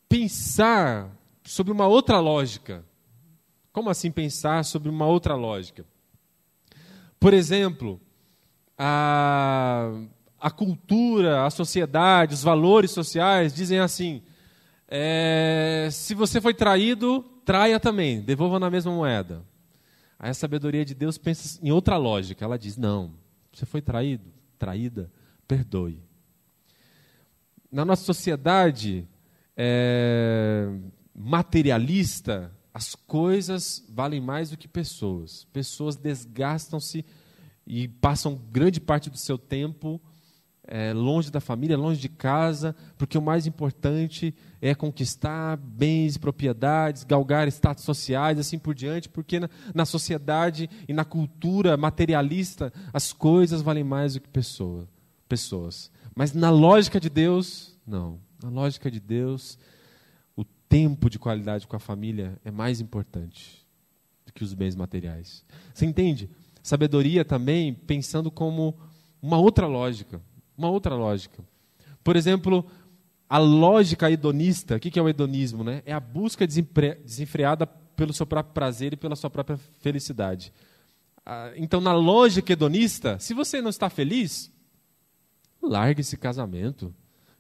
pensar 0.08 1.10
sobre 1.44 1.74
uma 1.74 1.88
outra 1.88 2.20
lógica. 2.20 2.86
Como 3.76 3.90
assim 3.90 4.10
pensar 4.10 4.64
sobre 4.64 4.88
uma 4.88 5.06
outra 5.06 5.36
lógica? 5.36 5.86
Por 7.20 7.34
exemplo, 7.34 8.00
a, 8.78 9.92
a 10.40 10.50
cultura, 10.50 11.46
a 11.46 11.50
sociedade, 11.50 12.36
os 12.36 12.42
valores 12.42 12.92
sociais 12.92 13.54
dizem 13.54 13.80
assim: 13.80 14.24
é, 14.88 15.90
se 15.92 16.16
você 16.16 16.40
foi 16.40 16.54
traído, 16.54 17.22
traia 17.44 17.78
também, 17.78 18.22
devolva 18.22 18.62
na 18.62 18.70
mesma 18.70 18.94
moeda. 18.94 19.44
Aí 20.18 20.30
a 20.30 20.34
sabedoria 20.34 20.86
de 20.86 20.96
Deus 20.96 21.18
pensa 21.18 21.60
em 21.62 21.70
outra 21.70 21.98
lógica. 21.98 22.46
Ela 22.46 22.58
diz: 22.58 22.78
não, 22.78 23.12
você 23.52 23.66
foi 23.66 23.82
traído, 23.82 24.32
traída, 24.58 25.12
perdoe. 25.46 26.02
Na 27.70 27.84
nossa 27.84 28.06
sociedade 28.06 29.06
é, 29.58 30.66
materialista, 31.14 32.55
as 32.76 32.94
coisas 32.94 33.86
valem 33.88 34.20
mais 34.20 34.50
do 34.50 34.58
que 34.58 34.68
pessoas. 34.68 35.48
Pessoas 35.54 35.96
desgastam-se 35.96 37.06
e 37.66 37.88
passam 37.88 38.38
grande 38.52 38.82
parte 38.82 39.10
do 39.10 39.18
seu 39.18 39.38
tempo 39.38 40.02
é, 40.68 40.92
longe 40.92 41.32
da 41.32 41.40
família, 41.40 41.78
longe 41.78 42.02
de 42.02 42.10
casa, 42.10 42.76
porque 42.98 43.18
o 43.18 43.22
mais 43.22 43.48
importante 43.48 44.36
é 44.62 44.76
conquistar 44.76 45.56
bens, 45.56 46.18
propriedades, 46.18 47.06
galgar 47.06 47.48
status 47.48 47.86
sociais, 47.86 48.38
assim 48.38 48.60
por 48.60 48.76
diante, 48.76 49.08
porque 49.08 49.40
na, 49.40 49.50
na 49.74 49.86
sociedade 49.86 50.70
e 50.86 50.92
na 50.92 51.06
cultura 51.06 51.78
materialista 51.78 52.74
as 52.92 53.14
coisas 53.14 53.62
valem 53.62 53.86
mais 53.86 54.16
do 54.16 54.20
que 54.20 54.28
pessoa, 54.28 54.86
pessoas. 55.30 55.90
Mas 56.14 56.34
na 56.34 56.50
lógica 56.50 57.00
de 57.00 57.10
Deus, 57.10 57.74
não. 57.88 58.20
Na 58.44 58.50
lógica 58.50 58.92
de 58.92 59.00
Deus, 59.00 59.58
tempo 60.68 61.10
de 61.10 61.20
qualidade 61.20 61.68
com 61.68 61.76
a 61.76 61.80
família 61.80 62.40
é 62.44 62.52
mais 62.52 62.80
importante 62.82 63.66
do 64.26 64.34
que 64.34 64.44
os 64.44 64.54
bens 64.54 64.76
materiais. 64.76 65.44
Você 65.74 65.86
entende? 65.86 66.30
Sabedoria 66.62 67.24
também 67.24 67.74
pensando 67.74 68.32
como 68.32 68.76
uma 69.22 69.38
outra 69.38 69.68
lógica, 69.68 70.22
uma 70.58 70.70
outra 70.70 70.96
lógica. 70.96 71.44
Por 72.04 72.16
exemplo, 72.16 72.66
a 73.30 73.38
lógica 73.38 74.10
hedonista, 74.10 74.76
o 74.76 74.80
que 74.80 74.98
é 74.98 75.02
o 75.02 75.10
hedonismo? 75.10 75.64
Né? 75.64 75.82
É 75.86 75.94
a 75.94 76.00
busca 76.00 76.46
desenfreada 76.46 77.66
pelo 77.68 78.14
seu 78.14 78.26
próprio 78.26 78.54
prazer 78.54 78.94
e 78.94 78.98
pela 78.98 79.16
sua 79.16 79.30
própria 79.30 79.58
felicidade. 79.80 80.54
Ah, 81.26 81.52
então, 81.56 81.82
na 81.82 81.94
lógica 81.94 82.54
hedonista, 82.54 83.18
se 83.20 83.34
você 83.34 83.62
não 83.62 83.70
está 83.70 83.90
feliz, 83.90 84.52
largue 85.62 86.02
esse 86.02 86.18
casamento, 86.18 86.94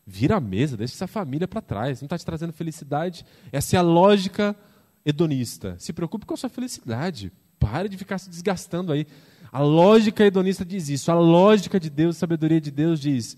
Vira 0.07 0.38
a 0.38 0.39
mesa, 0.39 0.77
deixa 0.77 0.93
essa 0.93 1.07
família 1.07 1.47
para 1.47 1.62
trás. 1.62 2.00
Não 2.00 2.05
está 2.05 2.17
te 2.17 2.25
trazendo 2.25 2.53
felicidade. 2.53 3.25
Essa 3.51 3.75
é 3.75 3.79
a 3.79 3.81
lógica 3.81 4.55
hedonista. 5.03 5.75
Se 5.79 5.91
preocupe 5.91 6.25
com 6.25 6.35
a 6.35 6.38
sua 6.38 6.50
felicidade. 6.50 7.31
Pare 7.57 7.89
de 7.89 7.97
ficar 7.97 8.19
se 8.19 8.29
desgastando 8.29 8.91
aí. 8.91 9.07
A 9.51 9.62
lógica 9.62 10.24
hedonista 10.24 10.63
diz 10.63 10.89
isso. 10.89 11.12
A 11.12 11.15
lógica 11.15 11.79
de 11.79 11.89
Deus, 11.89 12.17
a 12.17 12.19
sabedoria 12.19 12.62
de 12.62 12.69
Deus 12.69 13.00
diz: 13.00 13.35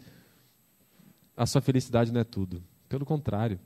a 1.38 1.45
sua 1.45 1.62
felicidade 1.62 2.12
não 2.12 2.19
é 2.19 2.25
tudo. 2.25 2.62
Pelo 2.89 3.05
contrário. 3.05 3.59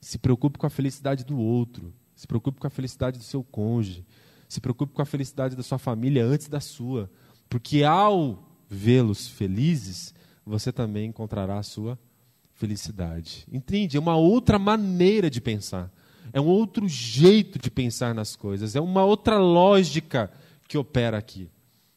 Se 0.00 0.18
preocupe 0.18 0.58
com 0.58 0.66
a 0.66 0.70
felicidade 0.70 1.24
do 1.24 1.38
outro. 1.38 1.94
Se 2.14 2.26
preocupe 2.26 2.60
com 2.60 2.66
a 2.66 2.70
felicidade 2.70 3.18
do 3.18 3.24
seu 3.24 3.42
cônjuge. 3.42 4.04
Se 4.48 4.60
preocupe 4.60 4.92
com 4.92 5.00
a 5.00 5.06
felicidade 5.06 5.56
da 5.56 5.62
sua 5.62 5.78
família 5.78 6.26
antes 6.26 6.48
da 6.48 6.60
sua. 6.60 7.10
Porque 7.48 7.84
ao 7.84 8.44
vê-los 8.68 9.28
felizes, 9.28 10.12
você 10.44 10.70
também 10.70 11.08
encontrará 11.08 11.58
a 11.58 11.62
sua 11.62 11.98
felicidade. 12.58 13.46
Entende? 13.50 13.96
É 13.96 14.00
uma 14.00 14.16
outra 14.16 14.58
maneira 14.58 15.30
de 15.30 15.40
pensar. 15.40 15.90
é 16.30 16.38
um 16.38 16.46
outro 16.46 16.86
jeito 16.86 17.58
de 17.58 17.70
pensar 17.70 18.14
nas 18.14 18.36
coisas, 18.36 18.76
é 18.76 18.80
uma 18.80 19.02
outra 19.02 19.38
lógica 19.38 20.30
que 20.68 20.76
opera 20.76 21.16
aqui. 21.16 21.48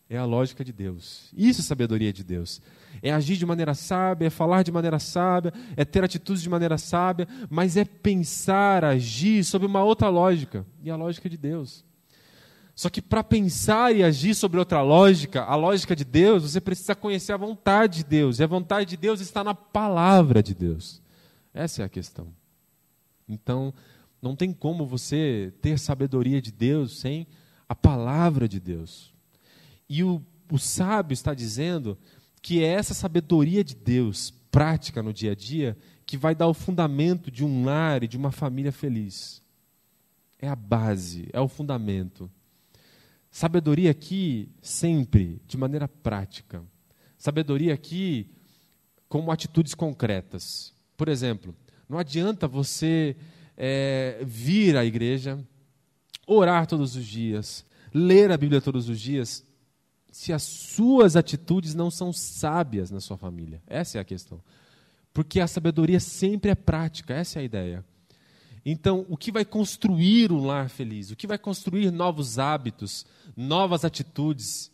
É 0.10 0.18
a 0.18 0.24
lógica 0.24 0.64
de 0.64 0.72
Deus. 0.72 1.30
Isso 1.36 1.60
é 1.62 1.64
sabedoria 1.64 2.14
de 2.14 2.24
Deus. 2.24 2.62
É 3.02 3.12
agir 3.12 3.38
de 3.38 3.46
maneira 3.46 3.74
sábia, 3.74 4.28
é 4.28 4.30
falar 4.30 4.64
de 4.64 4.72
maneira 4.72 5.00
sábia, 5.00 5.54
é 5.76 5.84
ter 5.84 6.04
atitudes 6.04 6.42
de 6.42 6.50
maneira 6.50 6.78
sábia, 6.78 7.28
mas 7.50 7.76
é 7.76 7.84
pensar, 7.84 8.86
agir 8.86 9.44
sob 9.44 9.66
uma 9.66 9.84
outra 9.84 10.10
lógica 10.10 10.66
e 10.84 10.90
a 10.90 10.96
lógica 10.96 11.30
de 11.30 11.38
Deus. 11.38 11.84
Só 12.76 12.90
que 12.90 13.02
para 13.02 13.24
pensar 13.24 13.96
e 13.96 14.04
agir 14.04 14.34
sobre 14.34 14.58
outra 14.58 14.82
lógica, 14.82 15.44
a 15.44 15.56
lógica 15.56 15.96
de 15.96 16.04
Deus, 16.04 16.44
você 16.44 16.62
precisa 16.62 16.96
conhecer 16.96 17.34
a 17.34 17.38
vontade 17.38 17.98
de 17.98 18.04
Deus. 18.06 18.40
E 18.40 18.44
a 18.44 18.48
vontade 18.48 18.90
de 18.92 18.98
Deus 18.98 19.20
está 19.20 19.44
na 19.44 19.54
palavra 19.54 20.42
de 20.42 20.56
Deus. 20.56 21.02
Essa 21.54 21.82
é 21.82 21.86
a 21.86 21.90
questão. 21.90 22.28
Então, 23.28 23.74
não 24.22 24.36
tem 24.36 24.54
como 24.54 24.86
você 24.86 25.54
ter 25.62 25.78
sabedoria 25.80 26.42
de 26.42 26.52
Deus 26.52 27.00
sem 27.00 27.28
a 27.68 27.76
palavra 27.76 28.48
de 28.48 28.60
Deus. 28.60 29.14
E 29.90 30.04
o, 30.04 30.22
o 30.52 30.58
sábio 30.58 31.14
está 31.14 31.34
dizendo 31.34 31.98
que 32.42 32.64
é 32.64 32.68
essa 32.68 32.94
sabedoria 32.94 33.64
de 33.64 33.76
Deus, 33.76 34.32
prática 34.52 35.04
no 35.04 35.14
dia 35.14 35.32
a 35.32 35.36
dia, 35.36 35.78
que 36.06 36.18
vai 36.18 36.36
dar 36.36 36.48
o 36.48 36.54
fundamento 36.54 37.32
de 37.32 37.44
um 37.46 37.64
lar 37.64 38.04
e 38.04 38.08
de 38.08 38.18
uma 38.18 38.32
família 38.32 38.72
feliz. 38.72 39.42
É 40.40 40.48
a 40.48 40.56
base, 40.56 41.30
é 41.32 41.40
o 41.40 41.48
fundamento. 41.48 42.30
Sabedoria 43.32 43.92
aqui, 43.92 44.50
sempre, 44.62 45.42
de 45.48 45.58
maneira 45.58 45.88
prática. 45.88 46.62
Sabedoria 47.18 47.74
aqui, 47.74 48.30
como 49.08 49.32
atitudes 49.32 49.74
concretas. 49.74 50.74
Por 50.98 51.08
exemplo, 51.08 51.56
não 51.88 51.98
adianta 51.98 52.46
você 52.46 53.16
é, 53.56 54.22
vir 54.24 54.76
à 54.76 54.84
igreja, 54.84 55.40
orar 56.28 56.68
todos 56.68 56.96
os 56.98 57.06
dias, 57.06 57.66
ler 57.94 58.32
a 58.32 58.38
Bíblia 58.38 58.60
todos 58.60 58.90
os 58.90 59.00
dias, 59.00 59.46
se 60.12 60.34
as 60.34 60.44
suas 60.44 61.16
atitudes 61.16 61.74
não 61.74 61.90
são 61.90 62.12
sábias 62.12 62.92
na 62.92 63.00
sua 63.00 63.18
família. 63.18 63.64
Essa 63.66 63.98
é 63.98 64.02
a 64.02 64.06
questão. 64.06 64.44
Porque 65.14 65.40
a 65.40 65.48
sabedoria 65.48 66.02
sempre 66.02 66.52
é 66.52 66.56
prática, 66.56 67.14
essa 67.14 67.40
é 67.40 67.42
a 67.42 67.46
ideia. 67.46 67.86
Então, 68.66 69.06
o 69.10 69.18
que 69.18 69.32
vai 69.32 69.44
construir 69.44 70.32
um 70.32 70.46
lar 70.46 70.70
feliz, 70.70 71.10
o 71.10 71.16
que 71.16 71.26
vai 71.26 71.38
construir 71.38 71.92
novos 71.92 72.38
hábitos, 72.38 73.06
novas 73.36 73.84
atitudes, 73.84 74.72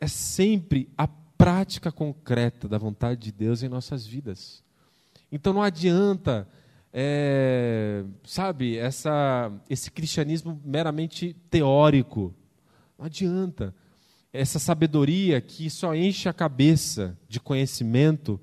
é 0.00 0.06
sempre 0.06 0.88
a 0.96 1.08
prática 1.08 1.90
concreta 1.90 2.68
da 2.68 2.78
vontade 2.78 3.20
de 3.20 3.32
Deus 3.32 3.62
em 3.62 3.68
nossas 3.68 4.06
vidas. 4.06 4.62
Então, 5.30 5.52
não 5.52 5.62
adianta, 5.62 6.48
é, 6.92 8.04
sabe, 8.24 8.76
essa, 8.76 9.52
esse 9.68 9.90
cristianismo 9.90 10.60
meramente 10.64 11.34
teórico. 11.50 12.32
Não 12.96 13.06
adianta. 13.06 13.74
Essa 14.32 14.58
sabedoria 14.58 15.40
que 15.40 15.68
só 15.68 15.94
enche 15.94 16.28
a 16.28 16.32
cabeça 16.32 17.18
de 17.28 17.40
conhecimento, 17.40 18.40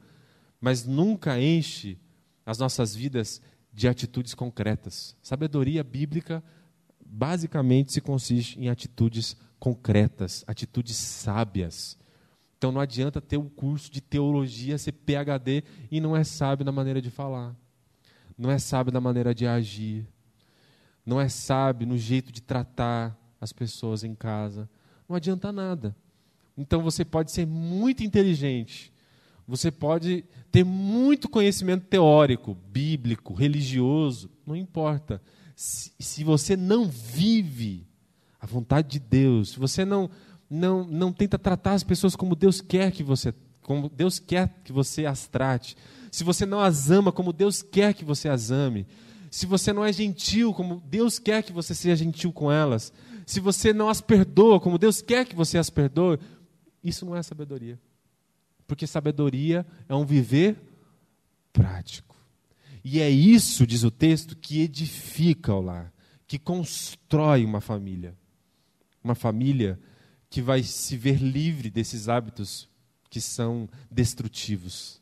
mas 0.60 0.86
nunca 0.86 1.40
enche 1.40 1.98
as 2.46 2.58
nossas 2.58 2.94
vidas 2.96 3.42
de 3.74 3.88
atitudes 3.88 4.34
concretas. 4.36 5.16
Sabedoria 5.22 5.84
bíblica 5.84 6.44
basicamente 7.04 7.92
se 7.92 8.02
consiste 8.02 8.60
em 8.60 8.70
atitudes 8.70 9.36
concretas, 9.60 10.44
atitudes 10.48 10.96
sábias. 10.96 11.98
Então 12.58 12.72
não 12.72 12.80
adianta 12.80 13.20
ter 13.20 13.38
um 13.38 13.50
curso 13.50 13.92
de 13.92 14.00
teologia, 14.00 14.78
ser 14.78 14.92
PhD 14.92 15.64
e 15.92 16.00
não 16.00 16.16
é 16.16 16.24
sábio 16.24 16.66
na 16.66 16.72
maneira 16.72 17.02
de 17.02 17.10
falar. 17.10 17.56
Não 18.38 18.50
é 18.50 18.58
sábio 18.58 18.94
na 18.94 19.02
maneira 19.02 19.34
de 19.34 19.46
agir. 19.46 20.08
Não 21.06 21.20
é 21.20 21.28
sábio 21.28 21.88
no 21.88 21.98
jeito 21.98 22.32
de 22.32 22.42
tratar 22.42 23.18
as 23.42 23.52
pessoas 23.52 24.04
em 24.04 24.16
casa. 24.16 24.70
Não 25.10 25.16
adianta 25.16 25.52
nada. 25.52 25.96
Então 26.58 26.82
você 26.82 27.04
pode 27.04 27.32
ser 27.32 27.46
muito 27.46 28.04
inteligente, 28.04 28.93
você 29.48 29.72
pode 29.72 30.24
ter 30.52 30.64
muito 30.64 31.28
conhecimento 31.28 31.86
teórico, 31.86 32.58
bíblico, 32.72 33.34
religioso, 33.34 34.30
não 34.46 34.56
importa. 34.56 35.22
Se, 35.56 35.92
se, 36.00 36.24
você 36.24 36.56
não 36.56 36.86
vive 36.86 37.86
a 38.40 38.46
vontade 38.46 38.88
de 38.88 39.00
Deus, 39.00 39.50
se 39.50 39.60
você 39.60 39.86
não, 39.86 40.10
não, 40.50 40.86
não 40.86 41.12
tenta 41.12 41.38
tratar 41.38 41.74
as 41.74 41.84
pessoas 41.84 42.16
como 42.16 42.36
Deus 42.36 42.62
quer 42.62 42.92
que 42.92 43.04
você, 43.04 43.34
como 43.62 43.90
Deus 43.90 44.18
quer 44.20 44.62
que 44.64 44.72
você 44.72 45.06
as 45.06 45.28
trate, 45.28 45.76
se 46.12 46.24
você 46.24 46.46
não 46.46 46.60
as 46.60 46.90
ama 46.90 47.12
como 47.12 47.34
Deus 47.34 47.62
quer 47.62 47.94
que 47.94 48.06
você 48.06 48.30
as 48.30 48.50
ame, 48.50 48.88
se 49.30 49.46
você 49.46 49.74
não 49.74 49.84
é 49.84 49.92
gentil 49.92 50.54
como 50.54 50.82
Deus 50.86 51.20
quer 51.20 51.44
que 51.44 51.52
você 51.52 51.74
seja 51.76 51.96
gentil 51.96 52.32
com 52.32 52.52
elas, 52.52 52.94
se 53.26 53.40
você 53.40 53.74
não 53.74 53.90
as 53.90 54.00
perdoa 54.00 54.60
como 54.60 54.78
Deus 54.78 55.02
quer 55.02 55.26
que 55.26 55.36
você 55.36 55.58
as 55.58 55.70
perdoe, 55.70 56.20
isso 56.84 57.06
não 57.06 57.16
é 57.16 57.24
sabedoria. 57.24 57.80
Porque 58.74 58.88
sabedoria 58.88 59.64
é 59.88 59.94
um 59.94 60.04
viver 60.04 60.58
prático. 61.54 62.16
E 62.84 63.00
é 63.00 63.08
isso, 63.08 63.68
diz 63.68 63.84
o 63.84 63.92
texto, 63.92 64.36
que 64.36 64.62
edifica 64.62 65.54
o 65.54 65.62
lar, 65.62 65.94
que 66.26 66.40
constrói 66.40 67.46
uma 67.46 67.62
família. 67.62 68.18
Uma 69.04 69.14
família 69.14 69.80
que 70.28 70.42
vai 70.42 70.64
se 70.64 70.98
ver 70.98 71.22
livre 71.22 71.70
desses 71.70 72.10
hábitos 72.10 72.68
que 73.12 73.22
são 73.22 73.70
destrutivos. 73.92 75.00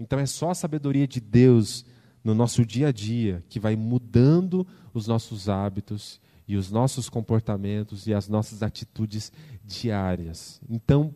Então 0.00 0.18
é 0.18 0.24
só 0.24 0.48
a 0.48 0.54
sabedoria 0.54 1.06
de 1.06 1.20
Deus 1.20 1.84
no 2.24 2.34
nosso 2.34 2.64
dia 2.64 2.88
a 2.88 2.92
dia 2.92 3.44
que 3.50 3.60
vai 3.60 3.76
mudando 3.76 4.66
os 4.94 5.06
nossos 5.06 5.50
hábitos 5.50 6.18
e 6.48 6.56
os 6.56 6.70
nossos 6.70 7.10
comportamentos 7.10 8.06
e 8.06 8.14
as 8.14 8.26
nossas 8.26 8.62
atitudes 8.62 9.30
diárias. 9.62 10.62
Então, 10.66 11.14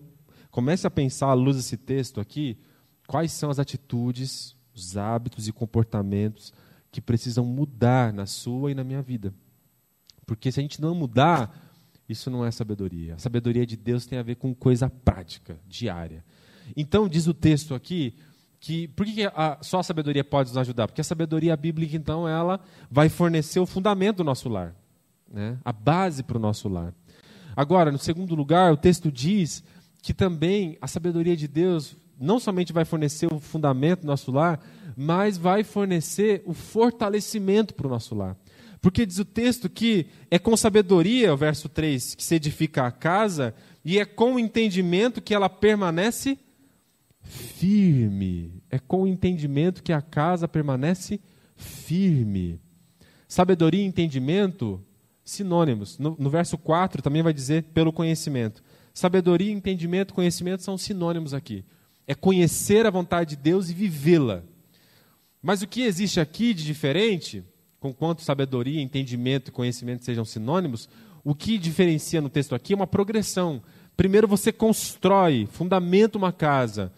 Comece 0.57 0.87
a 0.87 0.91
pensar, 0.91 1.27
à 1.27 1.35
luz 1.35 1.59
desse 1.59 1.77
texto 1.77 2.19
aqui, 2.19 2.57
quais 3.07 3.31
são 3.31 3.51
as 3.51 3.59
atitudes, 3.59 4.57
os 4.75 4.97
hábitos 4.97 5.47
e 5.47 5.53
comportamentos 5.53 6.51
que 6.91 6.99
precisam 6.99 7.45
mudar 7.45 8.11
na 8.11 8.25
sua 8.25 8.71
e 8.71 8.75
na 8.75 8.83
minha 8.83 9.03
vida. 9.03 9.35
Porque 10.25 10.51
se 10.51 10.59
a 10.59 10.63
gente 10.63 10.81
não 10.81 10.95
mudar, 10.95 11.71
isso 12.09 12.31
não 12.31 12.43
é 12.43 12.51
sabedoria. 12.51 13.17
A 13.17 13.19
sabedoria 13.19 13.67
de 13.67 13.77
Deus 13.77 14.07
tem 14.07 14.19
a 14.19 14.23
ver 14.23 14.37
com 14.37 14.55
coisa 14.55 14.89
prática, 14.89 15.61
diária. 15.69 16.25
Então, 16.75 17.07
diz 17.07 17.27
o 17.27 17.35
texto 17.35 17.75
aqui, 17.75 18.15
que 18.59 18.89
por 18.89 19.05
que 19.05 19.25
a, 19.27 19.59
só 19.61 19.81
a 19.81 19.83
sabedoria 19.83 20.25
pode 20.25 20.49
nos 20.49 20.57
ajudar? 20.57 20.89
Porque 20.89 21.03
a 21.03 21.05
sabedoria 21.05 21.55
bíblica, 21.55 21.95
então, 21.99 22.27
ela 22.27 22.61
vai 22.91 23.11
fornecer 23.11 23.61
o 23.61 23.67
fundamento 23.67 24.17
do 24.17 24.25
nosso 24.25 24.49
lar, 24.49 24.75
né? 25.31 25.59
a 25.63 25.71
base 25.71 26.23
para 26.23 26.39
o 26.39 26.41
nosso 26.41 26.67
lar. 26.67 26.95
Agora, 27.55 27.93
no 27.93 27.99
segundo 27.99 28.35
lugar, 28.35 28.73
o 28.73 28.77
texto 28.77 29.13
diz 29.13 29.63
que 30.07 30.15
também 30.15 30.79
a 30.81 30.87
sabedoria 30.87 31.37
de 31.37 31.49
Deus 31.49 31.97
não 32.17 32.39
somente 32.39 32.73
vai 32.73 32.85
fornecer 32.85 33.27
o 33.27 33.41
fundamento 33.41 34.03
do 34.03 34.07
nosso 34.07 34.31
lar, 34.31 34.65
mas 34.97 35.37
vai 35.37 35.65
fornecer 35.65 36.45
o 36.47 36.55
fortalecimento 36.55 37.75
para 37.75 37.89
o 37.89 37.91
nosso 37.91 38.15
lar. 38.15 38.37
Porque 38.81 39.05
diz 39.05 39.19
o 39.19 39.25
texto 39.25 39.69
que 39.69 40.07
é 40.31 40.39
com 40.39 40.57
sabedoria, 40.57 41.35
o 41.35 41.37
verso 41.37 41.69
3, 41.69 42.15
que 42.15 42.23
se 42.23 42.37
edifica 42.37 42.87
a 42.87 42.93
casa, 42.93 43.53
e 43.85 43.99
é 43.99 44.05
com 44.05 44.39
entendimento 44.39 45.21
que 45.21 45.35
ela 45.35 45.49
permanece 45.49 46.39
firme. 47.25 48.63
É 48.71 48.79
com 48.79 49.03
o 49.03 49.09
entendimento 49.09 49.83
que 49.83 49.93
a 49.93 50.01
casa 50.01 50.47
permanece 50.47 51.21
firme. 51.57 52.61
Sabedoria 53.27 53.83
e 53.83 53.87
entendimento, 53.87 54.81
sinônimos. 55.25 55.99
No, 55.99 56.15
no 56.17 56.31
verso 56.31 56.57
4 56.57 57.03
também 57.03 57.25
vai 57.25 57.33
dizer 57.33 57.65
pelo 57.75 57.93
conhecimento. 57.93 58.63
Sabedoria, 58.97 59.53
entendimento, 59.53 60.15
conhecimento 60.15 60.63
são 60.63 60.79
sinônimos 60.79 61.35
aqui. 61.35 61.67
É 62.07 62.15
conhecer 62.15 62.87
a 62.87 62.91
vontade 62.91 63.37
de 63.37 63.37
Deus 63.37 63.69
e 63.69 63.75
vivê-la. 63.75 64.43
Mas 65.43 65.61
o 65.61 65.67
que 65.67 65.83
existe 65.83 66.19
aqui 66.19 66.55
de 66.55 66.65
diferente, 66.65 67.45
com 67.79 67.93
quanto 67.93 68.23
sabedoria, 68.23 68.81
entendimento 68.81 69.49
e 69.49 69.53
conhecimento 69.53 70.03
sejam 70.03 70.25
sinônimos, 70.25 70.89
o 71.23 71.35
que 71.35 71.59
diferencia 71.59 72.23
no 72.23 72.31
texto 72.31 72.55
aqui 72.55 72.73
é 72.73 72.77
uma 72.77 72.87
progressão. 72.87 73.63
Primeiro 73.95 74.27
você 74.27 74.51
constrói, 74.51 75.47
fundamenta 75.53 76.17
uma 76.17 76.33
casa, 76.33 76.91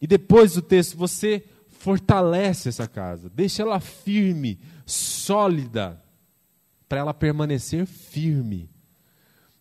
e 0.00 0.08
depois 0.08 0.54
do 0.54 0.60
texto 0.60 0.96
você 0.96 1.44
fortalece 1.68 2.68
essa 2.68 2.88
casa, 2.88 3.30
deixa 3.32 3.62
ela 3.62 3.78
firme, 3.78 4.58
sólida, 4.84 6.02
para 6.88 6.98
ela 6.98 7.14
permanecer 7.14 7.86
firme. 7.86 8.73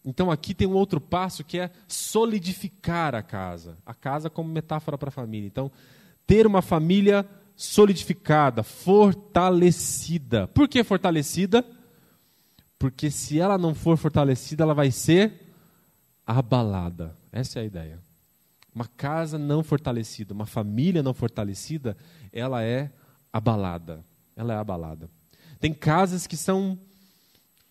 Então 0.06 0.30
aqui 0.30 0.54
tem 0.54 0.68
um 0.68 0.74
outro 0.74 1.00
passo 1.00 1.44
que 1.44 1.58
é 1.58 1.72
solidificar 1.88 3.16
a 3.16 3.22
casa. 3.22 3.78
A 3.86 3.94
casa 3.94 4.30
como 4.30 4.50
metáfora 4.50 4.98
para 4.98 5.10
a 5.10 5.12
família. 5.12 5.48
Então, 5.48 5.72
ter 6.28 6.46
uma 6.46 6.62
família 6.62 7.26
solidificada, 7.56 8.64
fortalecida. 8.64 10.48
Por 10.48 10.68
que 10.68 10.84
fortalecida? 10.84 11.66
Porque 12.78 13.10
se 13.10 13.40
ela 13.40 13.58
não 13.58 13.74
for 13.74 13.98
fortalecida, 13.98 14.64
ela 14.64 14.74
vai 14.74 14.92
ser 14.92 15.56
abalada. 16.26 17.16
Essa 17.32 17.60
é 17.60 17.62
a 17.62 17.66
ideia. 17.66 18.00
Uma 18.74 18.88
casa 18.88 19.38
não 19.38 19.64
fortalecida, 19.64 20.34
uma 20.34 20.46
família 20.46 21.04
não 21.04 21.14
fortalecida, 21.14 21.96
ela 22.32 22.64
é 22.64 22.92
abalada. 23.32 24.04
Ela 24.36 24.54
é 24.54 24.58
abalada. 24.58 25.10
Tem 25.60 25.74
casas 25.74 26.26
que 26.26 26.36
são 26.36 26.78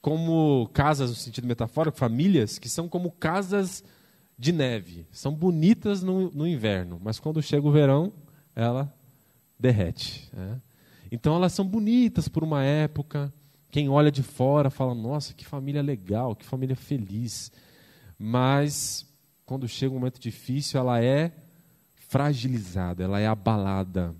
como 0.02 0.68
casas 0.74 1.10
no 1.10 1.16
sentido 1.16 1.46
metafórico, 1.46 1.96
famílias 1.96 2.58
que 2.58 2.68
são 2.68 2.88
como 2.88 3.12
casas 3.12 3.84
de 4.36 4.50
neve. 4.50 5.06
São 5.12 5.32
bonitas 5.32 6.02
no, 6.02 6.28
no 6.32 6.46
inverno, 6.46 7.00
mas 7.02 7.20
quando 7.20 7.40
chega 7.40 7.66
o 7.66 7.70
verão, 7.70 8.12
ela 8.54 8.92
derrete. 9.56 10.28
Né? 10.32 10.60
Então 11.10 11.36
elas 11.36 11.52
são 11.52 11.64
bonitas 11.64 12.26
por 12.26 12.42
uma 12.42 12.64
época. 12.64 13.32
Quem 13.70 13.88
olha 13.88 14.10
de 14.10 14.24
fora 14.24 14.68
fala: 14.70 14.92
nossa, 14.92 15.32
que 15.32 15.46
família 15.46 15.80
legal, 15.80 16.34
que 16.34 16.44
família 16.44 16.74
feliz. 16.74 17.52
Mas 18.18 19.08
quando 19.46 19.68
chega 19.68 19.92
um 19.92 19.98
momento 19.98 20.20
difícil, 20.20 20.80
ela 20.80 21.02
é 21.02 21.32
fragilizada, 21.94 23.04
ela 23.04 23.20
é 23.20 23.28
abalada. 23.28 24.14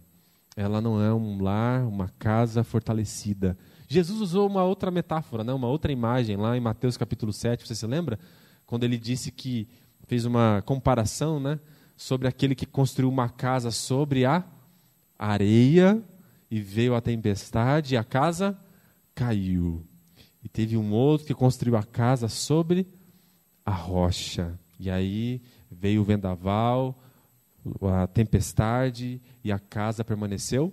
Ela 0.56 0.80
não 0.80 1.02
é 1.02 1.12
um 1.12 1.42
lar, 1.42 1.84
uma 1.86 2.08
casa 2.18 2.62
fortalecida. 2.62 3.58
Jesus 3.92 4.20
usou 4.20 4.48
uma 4.48 4.64
outra 4.64 4.90
metáfora, 4.90 5.44
né? 5.44 5.52
uma 5.52 5.68
outra 5.68 5.92
imagem 5.92 6.36
lá 6.36 6.56
em 6.56 6.60
Mateus 6.60 6.96
capítulo 6.96 7.32
7, 7.32 7.66
você 7.66 7.74
se 7.74 7.86
lembra? 7.86 8.18
Quando 8.64 8.84
ele 8.84 8.96
disse 8.96 9.30
que 9.30 9.68
fez 10.06 10.24
uma 10.24 10.62
comparação, 10.64 11.38
né, 11.38 11.60
sobre 11.96 12.26
aquele 12.26 12.54
que 12.54 12.66
construiu 12.66 13.08
uma 13.08 13.28
casa 13.28 13.70
sobre 13.70 14.24
a 14.24 14.44
areia 15.18 16.02
e 16.50 16.60
veio 16.60 16.94
a 16.94 17.00
tempestade 17.00 17.94
e 17.94 17.96
a 17.96 18.02
casa 18.02 18.58
caiu. 19.14 19.86
E 20.42 20.48
teve 20.48 20.76
um 20.76 20.92
outro 20.92 21.26
que 21.26 21.34
construiu 21.34 21.76
a 21.76 21.82
casa 21.82 22.28
sobre 22.28 22.86
a 23.64 23.70
rocha. 23.70 24.58
E 24.80 24.90
aí 24.90 25.40
veio 25.70 26.00
o 26.00 26.04
vendaval, 26.04 26.98
a 27.82 28.06
tempestade 28.06 29.20
e 29.44 29.52
a 29.52 29.58
casa 29.58 30.02
permaneceu 30.02 30.72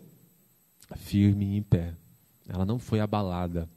firme 0.96 1.58
em 1.58 1.62
pé. 1.62 1.94
Ela 2.50 2.66
não 2.66 2.80
foi 2.80 3.00
abalada. 3.00 3.70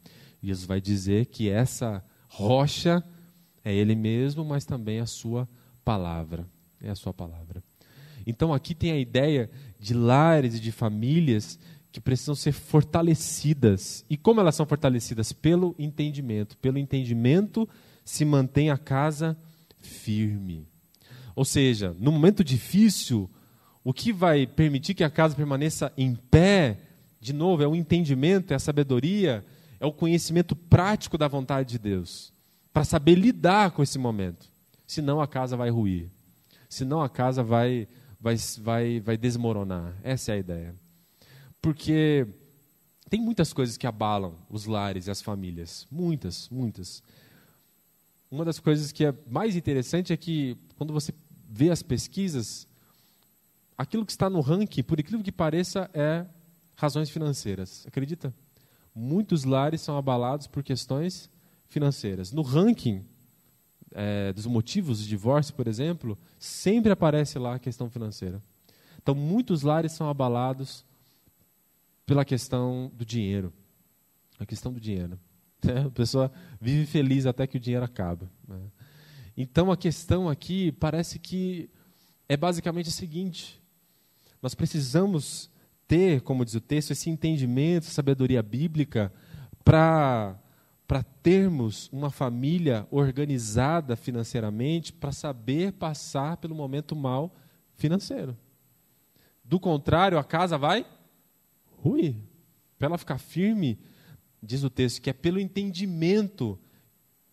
Jesus 0.43 0.67
vai 0.67 0.81
dizer 0.81 1.27
que 1.27 1.49
essa 1.49 2.03
rocha 2.29 3.05
é 3.65 3.73
Ele 3.73 3.95
mesmo, 3.95 4.45
mas 4.45 4.65
também 4.65 4.99
a 4.99 5.07
Sua 5.07 5.49
palavra. 5.85 6.47
É 6.81 6.91
a 6.91 6.95
Sua 6.95 7.13
palavra. 7.13 7.63
Então 8.27 8.53
aqui 8.53 8.75
tem 8.75 8.93
a 8.93 8.99
ideia 8.99 9.51
de 9.79 9.95
lares 9.95 10.57
e 10.57 10.61
de 10.61 10.73
famílias 10.73 11.59
que 11.93 12.01
precisam 12.01 12.35
ser 12.35 12.53
fortalecidas. 12.53 14.05
E 14.09 14.17
como 14.17 14.41
elas 14.41 14.55
são 14.55 14.65
fortalecidas? 14.65 15.33
Pelo 15.33 15.75
entendimento. 15.79 16.57
Pelo 16.57 16.79
entendimento 16.79 17.69
se 18.05 18.25
mantém 18.25 18.71
a 18.71 18.79
casa 18.79 19.37
firme. 19.79 20.67
Ou 21.37 21.45
seja, 21.45 21.95
no 21.99 22.11
momento 22.11 22.43
difícil, 22.43 23.31
o 23.85 23.93
que 23.93 24.13
vai 24.13 24.47
permitir 24.47 24.95
que 24.95 25.05
a 25.05 25.11
casa 25.11 25.35
permaneça 25.35 25.93
em 25.97 26.15
pé, 26.15 26.79
de 27.23 27.33
novo, 27.33 27.63
é 27.63 27.69
o 27.69 27.77
entendimento, 27.77 28.51
é 28.51 28.57
a 28.57 28.59
sabedoria, 28.59 29.47
é 29.79 29.87
o 29.87 29.93
conhecimento 29.93 30.57
prático 30.57 31.17
da 31.17 31.29
vontade 31.29 31.69
de 31.69 31.79
Deus, 31.79 32.33
para 32.73 32.83
saber 32.83 33.15
lidar 33.15 33.71
com 33.71 33.81
esse 33.81 33.97
momento. 33.97 34.51
Senão 34.85 35.21
a 35.21 35.29
casa 35.29 35.57
vai 35.57 35.71
ruir. 35.71 36.11
Senão 36.69 37.01
a 37.01 37.09
casa 37.09 37.45
vai 37.45 37.87
vai, 38.21 38.35
vai, 38.59 39.01
vai 39.01 39.17
desmoronar. 39.17 39.95
Essa 40.03 40.33
é 40.33 40.35
a 40.35 40.39
ideia. 40.39 40.75
Porque 41.61 42.27
tem 43.09 43.21
muitas 43.21 43.53
coisas 43.53 43.77
que 43.77 43.87
abalam 43.87 44.35
os 44.51 44.67
lares 44.67 45.07
e 45.07 45.11
as 45.11 45.23
famílias. 45.23 45.87
Muitas, 45.93 46.49
muitas. 46.49 47.05
Uma 48.29 48.45
das 48.45 48.59
coisas 48.59 48.91
que 48.91 49.05
é 49.05 49.15
mais 49.31 49.55
interessante 49.55 50.13
é 50.13 50.17
que, 50.17 50.59
quando 50.77 50.93
você 50.93 51.15
vê 51.49 51.71
as 51.71 51.85
pesquisas, 51.85 52.67
aquilo 53.79 54.05
que 54.05 54.11
está 54.11 54.29
no 54.29 54.41
ranking, 54.41 54.83
por 54.83 54.99
incrível 54.99 55.23
que 55.23 55.31
pareça, 55.31 55.89
é 55.95 56.27
razões 56.83 57.09
financeiras. 57.09 57.87
Acredita? 57.87 58.35
Muitos 58.93 59.45
lares 59.45 59.81
são 59.81 59.97
abalados 59.97 60.49
por 60.49 60.65
questões 60.65 61.31
financeiras. 61.69 62.33
No 62.33 62.43
ranking 62.43 63.05
é, 63.93 64.33
dos 64.33 64.47
motivos 64.47 64.99
de 64.99 65.07
divórcio, 65.07 65.55
por 65.55 65.69
exemplo, 65.69 66.19
sempre 66.41 66.91
aparece 66.91 67.39
lá 67.39 67.55
a 67.55 67.59
questão 67.61 67.89
financeira. 67.89 68.43
Então, 69.01 69.15
muitos 69.15 69.63
lares 69.63 69.93
são 69.93 70.09
abalados 70.09 70.85
pela 72.05 72.25
questão 72.25 72.91
do 72.93 73.05
dinheiro. 73.05 73.53
A 74.41 74.45
questão 74.45 74.73
do 74.73 74.81
dinheiro. 74.81 75.21
Né? 75.63 75.83
A 75.87 75.91
pessoa 75.91 76.33
vive 76.61 76.85
feliz 76.85 77.27
até 77.27 77.47
que 77.47 77.59
o 77.59 77.61
dinheiro 77.61 77.85
acaba. 77.85 78.29
Né? 78.49 78.59
Então, 79.37 79.71
a 79.71 79.77
questão 79.77 80.29
aqui 80.29 80.73
parece 80.73 81.21
que 81.21 81.71
é 82.29 82.37
basicamente 82.37 82.89
a 82.89 82.93
seguinte: 82.93 83.63
nós 84.43 84.53
precisamos 84.53 85.52
ter, 85.87 86.21
como 86.23 86.45
diz 86.45 86.55
o 86.55 86.61
texto, 86.61 86.93
esse 86.93 87.11
entendimento, 87.11 87.87
sabedoria 87.87 88.43
bíblica 88.43 89.13
para 89.65 90.39
para 90.93 91.03
termos 91.03 91.89
uma 91.91 92.11
família 92.11 92.87
organizada 92.91 93.97
financeiramente, 93.97 94.93
para 94.93 95.11
saber 95.11 95.73
passar 95.73 96.37
pelo 96.37 96.55
momento 96.55 96.95
mal 96.95 97.35
financeiro. 97.73 98.37
Do 99.43 99.59
contrário, 99.59 100.19
a 100.19 100.25
casa 100.25 100.59
vai 100.59 100.85
ruir. 101.83 102.17
Para 102.79 102.89
ela 102.89 102.99
ficar 102.99 103.17
firme, 103.17 103.79
diz 104.43 104.63
o 104.65 104.69
texto, 104.69 105.01
que 105.01 105.09
é 105.09 105.15
pelo 105.15 105.41
entendimento 105.41 106.59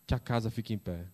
que 0.06 0.14
a 0.14 0.18
casa 0.18 0.50
fica 0.50 0.72
em 0.72 0.78
pé. 0.78 1.04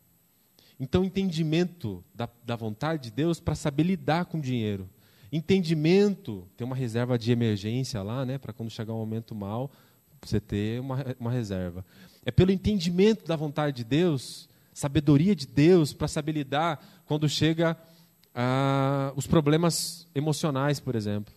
Então, 0.79 1.05
entendimento 1.05 2.05
da, 2.15 2.29
da 2.45 2.55
vontade 2.55 3.05
de 3.05 3.11
Deus 3.11 3.41
para 3.41 3.57
saber 3.57 3.83
lidar 3.83 4.27
com 4.27 4.39
o 4.39 4.43
dinheiro. 4.43 4.89
Entendimento, 5.37 6.49
tem 6.57 6.67
uma 6.67 6.75
reserva 6.75 7.19
de 7.19 7.31
emergência 7.31 8.03
lá, 8.03 8.25
né, 8.25 8.39
para 8.39 8.55
quando 8.55 8.71
chegar 8.71 8.95
um 8.95 8.99
momento 8.99 9.35
mal, 9.35 9.71
você 10.23 10.41
ter 10.41 10.81
uma, 10.81 11.05
uma 11.21 11.31
reserva. 11.31 11.85
É 12.25 12.31
pelo 12.31 12.51
entendimento 12.51 13.27
da 13.27 13.37
vontade 13.37 13.77
de 13.77 13.85
Deus, 13.85 14.49
sabedoria 14.73 15.37
de 15.37 15.47
Deus, 15.47 15.93
para 15.93 16.09
saber 16.09 16.33
lidar 16.33 16.83
quando 17.05 17.29
chega 17.29 17.77
ah, 18.35 19.13
os 19.15 19.27
problemas 19.27 20.07
emocionais, 20.15 20.81
por 20.81 20.95
exemplo, 20.95 21.35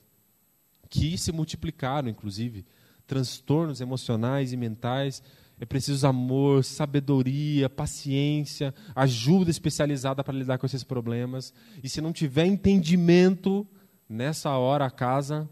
que 0.89 1.17
se 1.17 1.33
multiplicaram, 1.33 2.07
inclusive, 2.07 2.65
transtornos 3.05 3.81
emocionais 3.81 4.53
e 4.53 4.57
mentais. 4.57 5.21
É 5.59 5.65
preciso 5.65 6.07
amor, 6.07 6.63
sabedoria, 6.63 7.69
paciência, 7.69 8.73
ajuda 8.95 9.51
especializada 9.51 10.23
para 10.23 10.37
lidar 10.37 10.57
com 10.57 10.65
esses 10.65 10.85
problemas. 10.85 11.53
E 11.83 11.89
se 11.89 11.99
não 11.99 12.13
tiver 12.13 12.45
entendimento, 12.45 13.67
nessa 14.09 14.49
hora 14.57 14.85
a 14.85 14.91
casa, 14.91 15.47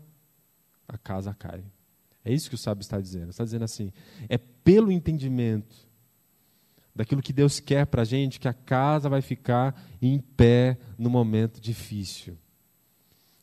a 0.87 0.97
casa 0.97 1.33
cai. 1.33 1.63
É 2.25 2.33
isso 2.33 2.49
que 2.49 2.55
o 2.55 2.57
sábio 2.57 2.81
está 2.81 2.99
dizendo. 2.99 3.29
Está 3.29 3.43
dizendo 3.43 3.63
assim: 3.63 3.93
é 4.27 4.37
pelo 4.37 4.91
entendimento 4.91 5.87
daquilo 6.93 7.21
que 7.21 7.31
Deus 7.31 7.59
quer 7.59 7.85
para 7.85 8.01
a 8.01 8.05
gente 8.05 8.39
que 8.39 8.47
a 8.47 8.53
casa 8.53 9.07
vai 9.07 9.21
ficar 9.21 9.79
em 10.01 10.19
pé 10.19 10.77
no 10.97 11.09
momento 11.09 11.61
difícil. 11.61 12.37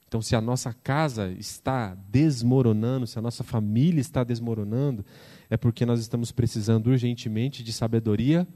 Então, 0.08 0.20
se 0.20 0.36
a 0.36 0.40
nossa 0.40 0.72
casa 0.72 1.30
está 1.32 1.94
desmoronando, 2.08 3.06
se 3.06 3.18
a 3.18 3.22
nossa 3.22 3.42
família 3.42 4.00
está 4.00 4.22
desmoronando, 4.22 5.04
é 5.48 5.56
porque 5.56 5.86
nós 5.86 5.98
estamos 5.98 6.30
precisando 6.30 6.88
urgentemente 6.88 7.64
de 7.64 7.72
sabedoria 7.72 8.46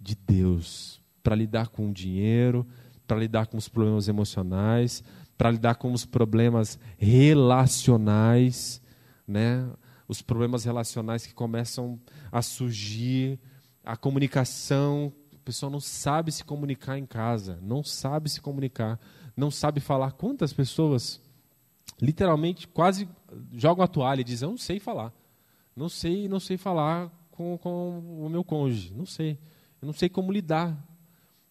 de 0.00 0.14
Deus 0.14 1.00
para 1.22 1.34
lidar 1.34 1.68
com 1.68 1.88
o 1.88 1.92
dinheiro, 1.92 2.66
para 3.06 3.18
lidar 3.18 3.46
com 3.46 3.56
os 3.56 3.68
problemas 3.68 4.08
emocionais, 4.08 5.02
para 5.40 5.52
lidar 5.52 5.76
com 5.76 5.90
os 5.90 6.04
problemas 6.04 6.78
relacionais 6.98 8.82
né? 9.26 9.66
os 10.06 10.20
problemas 10.20 10.64
relacionais 10.64 11.24
que 11.24 11.32
começam 11.32 11.98
a 12.30 12.42
surgir, 12.42 13.40
a 13.82 13.96
comunicação, 13.96 15.10
a 15.32 15.38
pessoa 15.42 15.70
não 15.70 15.80
sabe 15.80 16.30
se 16.30 16.44
comunicar 16.44 16.98
em 16.98 17.06
casa, 17.06 17.58
não 17.62 17.82
sabe 17.82 18.28
se 18.28 18.38
comunicar, 18.38 19.00
não 19.34 19.50
sabe 19.50 19.80
falar. 19.80 20.12
Quantas 20.12 20.52
pessoas 20.52 21.18
literalmente 22.02 22.68
quase 22.68 23.08
jogam 23.54 23.82
a 23.82 23.88
toalha 23.88 24.20
e 24.20 24.24
dizem: 24.24 24.46
Eu 24.46 24.50
não 24.50 24.58
sei 24.58 24.78
falar, 24.78 25.10
não 25.74 25.88
sei, 25.88 26.28
não 26.28 26.38
sei 26.38 26.58
falar 26.58 27.10
com, 27.30 27.56
com 27.56 28.26
o 28.26 28.28
meu 28.28 28.44
cônjuge, 28.44 28.92
não 28.92 29.06
sei, 29.06 29.38
eu 29.80 29.86
não 29.86 29.94
sei 29.94 30.10
como 30.10 30.30
lidar. 30.30 30.76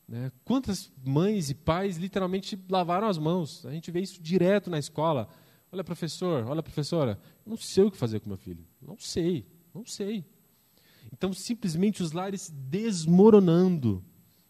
Né? 0.10 0.32
Quantas 0.44 0.92
mães 1.06 1.52
e 1.52 1.54
pais 1.54 1.98
literalmente 1.98 2.60
lavaram 2.68 3.08
as 3.08 3.20
mãos? 3.20 3.64
A 3.64 3.72
gente 3.72 3.92
vê 3.92 4.02
isso 4.02 4.20
direto 4.20 4.68
na 4.68 4.80
escola. 4.80 5.30
Olha, 5.72 5.84
professor, 5.84 6.48
olha, 6.48 6.64
professora, 6.64 7.20
não 7.46 7.56
sei 7.56 7.84
o 7.84 7.92
que 7.92 7.98
fazer 7.98 8.20
com 8.20 8.28
meu 8.28 8.38
filho. 8.38 8.66
Não 8.82 8.98
sei, 8.98 9.46
não 9.72 9.86
sei. 9.86 10.26
Então, 11.14 11.32
simplesmente 11.32 12.02
os 12.02 12.12
lares 12.12 12.52
desmoronando, 12.52 14.04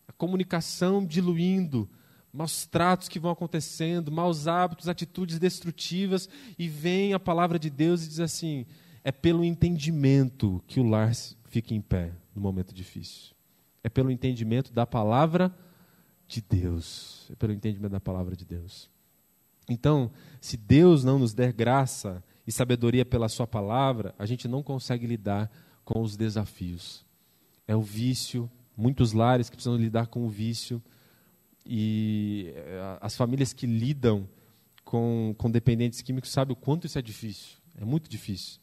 a 0.08 0.14
comunicação 0.14 1.06
diluindo, 1.06 1.90
maus 2.32 2.66
tratos 2.66 3.10
que 3.10 3.20
vão 3.20 3.32
acontecendo, 3.32 4.14
maus 4.14 4.48
hábitos, 4.48 4.88
atitudes 4.88 5.40
destrutivas, 5.40 6.30
e 6.58 6.70
vem 6.70 7.14
a 7.14 7.20
palavra 7.20 7.60
de 7.60 7.70
Deus 7.70 8.06
e 8.06 8.08
diz 8.08 8.22
assim: 8.22 8.66
é 9.04 9.12
pelo 9.12 9.44
entendimento 9.44 10.64
que 10.68 10.80
o 10.80 10.88
lar 10.88 11.12
fica 11.50 11.74
em 11.74 11.82
pé 11.82 12.14
no 12.34 12.42
momento 12.42 12.74
difícil. 12.74 13.39
É 13.84 13.90
pelo 13.90 14.12
entendimento 14.12 14.74
da 14.74 14.86
palavra 14.86 15.56
de 16.28 16.42
Deus. 16.42 17.28
É 17.32 17.36
pelo 17.36 17.54
entendimento 17.54 17.92
da 17.92 18.00
palavra 18.00 18.36
de 18.36 18.46
Deus. 18.46 18.90
Então, 19.70 20.12
se 20.42 20.58
Deus 20.58 21.04
não 21.04 21.20
nos 21.20 21.34
der 21.34 21.54
graça 21.54 22.24
e 22.46 22.52
sabedoria 22.52 23.06
pela 23.06 23.30
Sua 23.30 23.46
palavra, 23.46 24.16
a 24.18 24.26
gente 24.26 24.48
não 24.48 24.64
consegue 24.64 25.06
lidar 25.06 25.52
com 25.86 26.02
os 26.02 26.18
desafios. 26.18 27.06
É 27.68 27.76
o 27.76 27.82
vício, 27.82 28.50
muitos 28.76 29.14
lares 29.14 29.50
que 29.50 29.56
precisam 29.56 29.78
lidar 29.78 30.08
com 30.08 30.26
o 30.26 30.30
vício, 30.30 30.82
e 31.66 32.52
eh, 32.56 32.98
as 33.00 33.16
famílias 33.16 33.54
que 33.54 33.68
lidam 33.68 34.28
com, 34.84 35.36
com 35.38 35.52
dependentes 35.52 36.02
químicos 36.02 36.32
sabem 36.32 36.54
o 36.54 36.56
quanto 36.56 36.88
isso 36.88 36.98
é 36.98 37.02
difícil. 37.02 37.58
É 37.80 37.86
muito 37.86 38.10
difícil. 38.10 38.60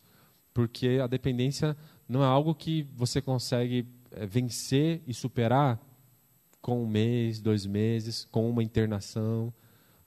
Porque 0.52 0.98
a 1.00 1.06
dependência 1.06 1.76
não 2.08 2.22
é 2.22 2.26
algo 2.26 2.52
que 2.52 2.82
você 2.94 3.22
consegue 3.22 3.86
vencer 4.24 5.02
e 5.06 5.12
superar 5.12 5.80
com 6.62 6.82
um 6.82 6.86
mês, 6.86 7.40
dois 7.40 7.66
meses, 7.66 8.26
com 8.30 8.48
uma 8.48 8.62
internação. 8.62 9.52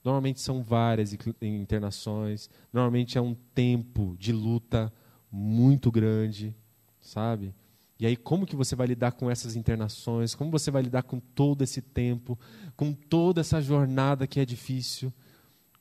Normalmente 0.04 0.40
são 0.40 0.62
várias 0.62 1.16
internações. 1.40 2.50
Normalmente 2.72 3.16
é 3.16 3.20
um 3.20 3.34
tempo 3.54 4.16
de 4.18 4.32
luta 4.32 4.92
muito 5.30 5.90
grande, 5.90 6.54
sabe? 7.00 7.54
E 7.98 8.06
aí 8.06 8.16
como 8.16 8.46
que 8.46 8.56
você 8.56 8.74
vai 8.74 8.86
lidar 8.86 9.12
com 9.12 9.30
essas 9.30 9.56
internações? 9.56 10.34
Como 10.34 10.50
você 10.50 10.70
vai 10.70 10.82
lidar 10.82 11.02
com 11.02 11.20
todo 11.20 11.62
esse 11.62 11.82
tempo, 11.82 12.38
com 12.74 12.92
toda 12.92 13.42
essa 13.42 13.60
jornada 13.60 14.26
que 14.26 14.40
é 14.40 14.44
difícil? 14.44 15.12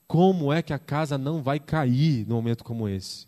Como 0.05 0.51
é 0.51 0.61
que 0.61 0.73
a 0.73 0.79
casa 0.79 1.17
não 1.17 1.41
vai 1.41 1.59
cair 1.59 2.27
num 2.27 2.35
momento 2.35 2.63
como 2.63 2.89
esse? 2.89 3.27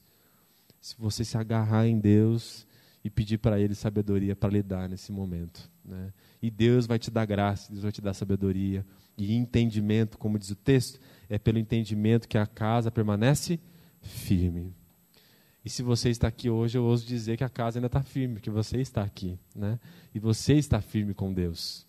Se 0.82 0.96
você 0.98 1.24
se 1.24 1.38
agarrar 1.38 1.88
em 1.88 2.00
Deus 2.00 2.66
e 3.04 3.10
pedir 3.10 3.38
para 3.38 3.60
Ele 3.60 3.74
sabedoria 3.74 4.36
para 4.36 4.52
lidar 4.52 4.88
nesse 4.88 5.12
momento. 5.12 5.70
Né? 5.84 6.14
E 6.42 6.52
Deus 6.52 6.86
vai 6.86 7.00
te 7.00 7.10
dar 7.10 7.26
graça, 7.26 7.72
Deus 7.72 7.84
vai 7.84 7.92
te 7.92 8.02
dar 8.02 8.14
sabedoria 8.14 8.86
e 9.18 9.34
entendimento, 9.36 10.18
como 10.18 10.38
diz 10.40 10.52
o 10.52 10.56
texto, 10.56 11.00
é 11.30 11.38
pelo 11.38 11.60
entendimento 11.60 12.28
que 12.28 12.38
a 12.38 12.46
casa 12.46 12.92
permanece 12.92 13.60
firme. 14.02 14.74
E 15.64 15.70
se 15.70 15.84
você 15.84 16.10
está 16.10 16.28
aqui 16.28 16.50
hoje, 16.50 16.78
eu 16.78 16.84
ouso 16.84 17.06
dizer 17.06 17.38
que 17.38 17.44
a 17.44 17.50
casa 17.50 17.78
ainda 17.78 17.88
está 17.88 18.02
firme, 18.02 18.40
que 18.40 18.50
você 18.50 18.78
está 18.78 19.04
aqui, 19.04 19.38
né? 19.56 19.80
E 20.14 20.20
você 20.20 20.56
está 20.56 20.82
firme 20.82 21.14
com 21.14 21.32
Deus. 21.32 21.86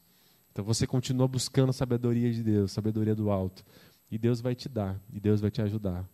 Então 0.50 0.62
você 0.62 0.86
continua 0.86 1.26
buscando 1.26 1.72
sabedoria 1.72 2.30
de 2.30 2.42
Deus, 2.42 2.72
sabedoria 2.72 3.14
do 3.14 3.30
alto, 3.30 3.64
e 4.10 4.18
Deus 4.18 4.42
vai 4.42 4.54
te 4.54 4.68
dar, 4.68 5.00
e 5.10 5.18
Deus 5.18 5.40
vai 5.40 5.50
te 5.50 5.62
ajudar. 5.62 6.06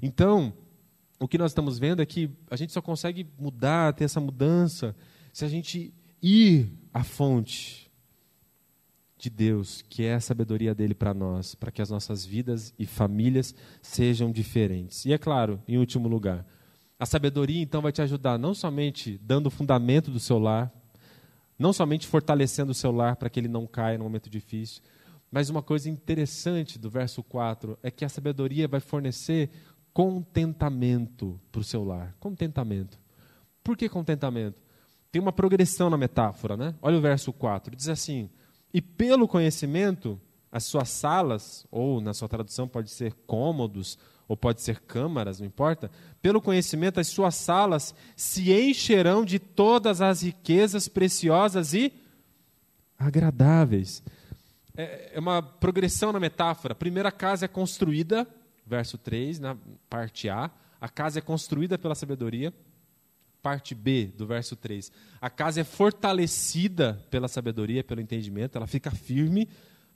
Então, 0.00 0.54
o 1.18 1.26
que 1.26 1.38
nós 1.38 1.50
estamos 1.50 1.78
vendo 1.78 2.02
é 2.02 2.06
que 2.06 2.30
a 2.50 2.56
gente 2.56 2.72
só 2.72 2.82
consegue 2.82 3.26
mudar, 3.38 3.92
ter 3.94 4.04
essa 4.04 4.20
mudança, 4.20 4.94
se 5.32 5.44
a 5.44 5.48
gente 5.48 5.92
ir 6.22 6.72
à 6.92 7.02
fonte 7.02 7.90
de 9.18 9.30
Deus, 9.30 9.82
que 9.88 10.04
é 10.04 10.14
a 10.14 10.20
sabedoria 10.20 10.74
dele 10.74 10.94
para 10.94 11.14
nós, 11.14 11.54
para 11.54 11.70
que 11.70 11.80
as 11.80 11.88
nossas 11.88 12.24
vidas 12.24 12.74
e 12.78 12.84
famílias 12.84 13.54
sejam 13.80 14.30
diferentes. 14.30 15.04
E 15.06 15.12
é 15.12 15.18
claro, 15.18 15.60
em 15.66 15.78
último 15.78 16.06
lugar, 16.06 16.46
a 16.98 17.06
sabedoria 17.06 17.62
então 17.62 17.80
vai 17.80 17.92
te 17.92 18.02
ajudar 18.02 18.38
não 18.38 18.54
somente 18.54 19.18
dando 19.22 19.46
o 19.46 19.50
fundamento 19.50 20.10
do 20.10 20.20
seu 20.20 20.38
lar, 20.38 20.72
não 21.58 21.72
somente 21.72 22.06
fortalecendo 22.06 22.72
o 22.72 22.74
seu 22.74 22.92
lar 22.92 23.16
para 23.16 23.30
que 23.30 23.40
ele 23.40 23.48
não 23.48 23.66
caia 23.66 23.96
no 23.96 24.04
momento 24.04 24.28
difícil, 24.28 24.82
mas 25.30 25.50
uma 25.50 25.62
coisa 25.62 25.90
interessante 25.90 26.78
do 26.78 26.88
verso 26.88 27.22
4 27.22 27.78
é 27.82 27.90
que 27.90 28.04
a 28.04 28.08
sabedoria 28.08 28.68
vai 28.68 28.80
fornecer 28.80 29.50
contentamento 29.96 31.40
para 31.50 31.62
o 31.62 31.64
seu 31.64 31.82
lar. 31.82 32.14
Contentamento. 32.20 33.00
Por 33.64 33.78
que 33.78 33.88
contentamento? 33.88 34.60
Tem 35.10 35.22
uma 35.22 35.32
progressão 35.32 35.88
na 35.88 35.96
metáfora, 35.96 36.54
né? 36.54 36.74
Olha 36.82 36.98
o 36.98 37.00
verso 37.00 37.32
4. 37.32 37.74
Diz 37.74 37.88
assim: 37.88 38.28
E 38.74 38.82
pelo 38.82 39.26
conhecimento, 39.26 40.20
as 40.52 40.64
suas 40.64 40.90
salas, 40.90 41.66
ou 41.70 41.98
na 41.98 42.12
sua 42.12 42.28
tradução 42.28 42.68
pode 42.68 42.90
ser 42.90 43.14
cômodos, 43.26 43.98
ou 44.28 44.36
pode 44.36 44.60
ser 44.60 44.80
câmaras, 44.80 45.40
não 45.40 45.46
importa. 45.46 45.90
Pelo 46.20 46.42
conhecimento, 46.42 47.00
as 47.00 47.06
suas 47.06 47.34
salas 47.34 47.94
se 48.14 48.52
encherão 48.52 49.24
de 49.24 49.38
todas 49.38 50.02
as 50.02 50.20
riquezas 50.20 50.88
preciosas 50.88 51.72
e 51.72 51.90
agradáveis 52.98 54.02
é, 54.76 55.12
é 55.14 55.18
uma 55.18 55.42
progressão 55.42 56.12
na 56.12 56.20
metáfora. 56.20 56.72
A 56.72 56.76
primeira 56.76 57.10
casa 57.10 57.46
é 57.46 57.48
construída, 57.48 58.28
verso 58.66 58.98
3, 58.98 59.38
na 59.38 59.56
parte 59.88 60.28
A. 60.28 60.50
A 60.80 60.88
casa 60.88 61.18
é 61.18 61.22
construída 61.22 61.78
pela 61.78 61.94
sabedoria. 61.94 62.52
Parte 63.42 63.74
B 63.74 64.06
do 64.16 64.26
verso 64.26 64.56
3. 64.56 64.90
A 65.20 65.30
casa 65.30 65.60
é 65.60 65.64
fortalecida 65.64 67.00
pela 67.10 67.28
sabedoria, 67.28 67.84
pelo 67.84 68.00
entendimento. 68.00 68.56
Ela 68.56 68.66
fica 68.66 68.90
firme 68.90 69.48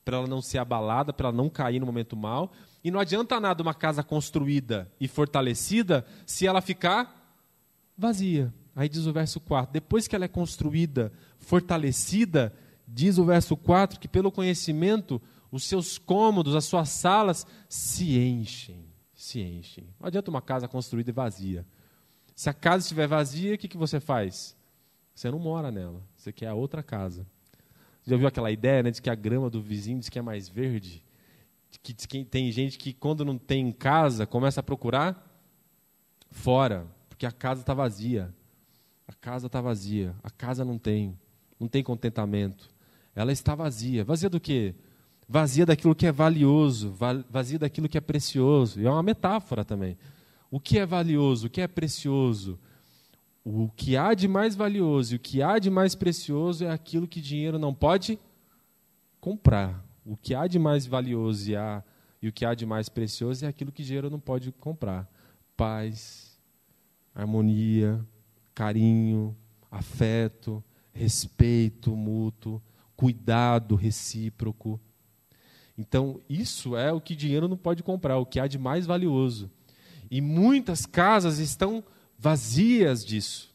para 0.05 0.17
ela 0.17 0.27
não 0.27 0.41
ser 0.41 0.59
abalada, 0.59 1.13
para 1.13 1.29
ela 1.29 1.37
não 1.37 1.51
cair 1.51 1.81
no 1.81 1.87
momento 1.87 2.17
mal. 2.17 2.53
E 2.83 2.91
não 2.91 3.01
adianta 3.01 3.41
nada 3.41 3.63
uma 3.63 3.75
casa 3.75 4.03
construída 4.03 4.91
e 5.01 5.09
fortalecida 5.09 6.07
se 6.25 6.47
ela 6.47 6.61
ficar 6.61 7.37
vazia. 7.99 8.55
Aí 8.75 8.89
diz 8.89 9.07
o 9.07 9.13
verso 9.13 9.41
4: 9.41 9.73
depois 9.73 10.07
que 10.07 10.15
ela 10.15 10.25
é 10.25 10.29
construída, 10.29 11.13
fortalecida, 11.39 12.55
Diz 12.93 13.19
o 13.19 13.25
verso 13.25 13.57
4 13.57 14.01
que 14.01 14.09
pelo 14.09 14.33
conhecimento 14.33 15.23
os 15.51 15.65
seus 15.65 15.99
cômodos, 15.99 16.55
as 16.55 16.65
suas 16.65 16.89
salas 16.89 17.47
se 17.69 18.19
enchem, 18.19 18.85
se 19.15 19.41
enchem. 19.41 19.85
Não 19.99 20.07
adianta 20.07 20.31
uma 20.31 20.43
casa 20.43 20.69
construída 20.69 21.11
e 21.11 21.13
vazia. 21.13 21.67
Se 22.35 22.49
a 22.49 22.55
casa 22.55 22.85
estiver 22.85 23.07
vazia, 23.07 23.55
o 23.55 23.59
que, 23.59 23.69
que 23.69 23.77
você 23.77 24.01
faz? 24.01 24.57
Você 25.15 25.31
não 25.31 25.39
mora 25.39 25.71
nela, 25.71 26.03
você 26.17 26.33
quer 26.33 26.47
a 26.47 26.55
outra 26.55 26.83
casa. 26.83 27.27
Já 28.07 28.17
viu 28.17 28.27
aquela 28.27 28.51
ideia 28.51 28.83
né, 28.83 28.91
de 28.91 29.03
que 29.03 29.11
a 29.11 29.15
grama 29.15 29.51
do 29.51 29.61
vizinho 29.61 29.99
diz 29.99 30.09
que 30.09 30.19
é 30.19 30.23
mais 30.23 30.49
verde? 30.49 31.05
Que, 31.83 31.93
que 31.95 32.25
tem 32.25 32.51
gente 32.51 32.79
que 32.79 32.93
quando 32.93 33.25
não 33.25 33.37
tem 33.37 33.71
casa, 33.71 34.27
começa 34.27 34.61
a 34.61 34.63
procurar 34.63 35.27
fora, 36.31 36.87
porque 37.09 37.27
a 37.27 37.33
casa 37.33 37.61
está 37.61 37.75
vazia. 37.75 38.35
A 39.07 39.13
casa 39.13 39.49
está 39.49 39.61
vazia, 39.61 40.15
a 40.23 40.31
casa 40.31 40.65
não 40.65 40.79
tem, 40.79 41.19
não 41.59 41.69
tem 41.69 41.83
contentamento 41.83 42.71
ela 43.15 43.33
está 43.33 43.55
vazia. 43.55 44.05
Vazia 44.05 44.31
do 44.31 44.41
quê? 44.41 44.75
Vazia 45.33 45.65
daquilo 45.65 45.95
que 45.95 46.09
é 46.09 46.11
valioso, 46.11 46.93
vazia 47.31 47.57
daquilo 47.57 47.89
que 47.89 47.97
é 47.97 48.01
precioso. 48.01 48.81
E 48.81 48.85
é 48.85 48.91
uma 48.91 49.01
metáfora 49.01 49.65
também. 49.65 49.97
O 50.51 50.59
que 50.59 50.77
é 50.77 50.85
valioso, 50.85 51.47
o 51.47 51.51
que 51.51 51.61
é 51.61 51.69
precioso? 51.69 52.59
O 53.45 53.71
que 53.71 53.97
há 53.97 54.13
de 54.13 54.27
mais 54.27 54.57
valioso 54.57 55.15
e 55.15 55.17
o 55.17 55.21
que 55.21 55.41
há 55.41 55.61
de 55.61 55.71
mais 55.71 55.95
precioso 55.95 56.65
é 56.65 56.71
aquilo 56.73 57.07
que 57.07 57.21
dinheiro 57.21 57.61
não 57.61 57.73
pode 57.73 58.19
comprar. 59.21 59.85
O 60.05 60.17
que 60.17 60.35
há 60.35 60.49
de 60.49 60.59
mais 60.59 60.85
valioso 60.85 61.49
e, 61.49 61.55
há, 61.55 61.85
e 62.21 62.27
o 62.27 62.33
que 62.33 62.45
há 62.45 62.53
de 62.53 62.67
mais 62.67 62.89
precioso 62.89 63.45
é 63.45 63.49
aquilo 63.49 63.71
que 63.71 63.85
dinheiro 63.85 64.11
não 64.11 64.19
pode 64.19 64.51
comprar. 64.51 65.09
Paz, 65.57 66.37
harmonia, 67.15 68.05
carinho, 68.53 69.37
afeto, 69.71 70.61
respeito 70.93 71.95
mútuo 71.95 72.61
cuidado 73.01 73.77
recíproco. 73.77 74.79
Então, 75.81 76.21
isso 76.29 76.77
é 76.77 76.93
o 76.93 77.01
que 77.01 77.17
dinheiro 77.17 77.49
não 77.49 77.57
pode 77.57 77.83
comprar, 77.83 78.19
o 78.19 78.27
que 78.27 78.39
há 78.39 78.47
de 78.47 78.59
mais 78.59 78.85
valioso. 78.85 79.51
E 80.11 80.21
muitas 80.21 80.85
casas 80.85 81.39
estão 81.39 81.83
vazias 82.19 83.03
disso. 83.03 83.51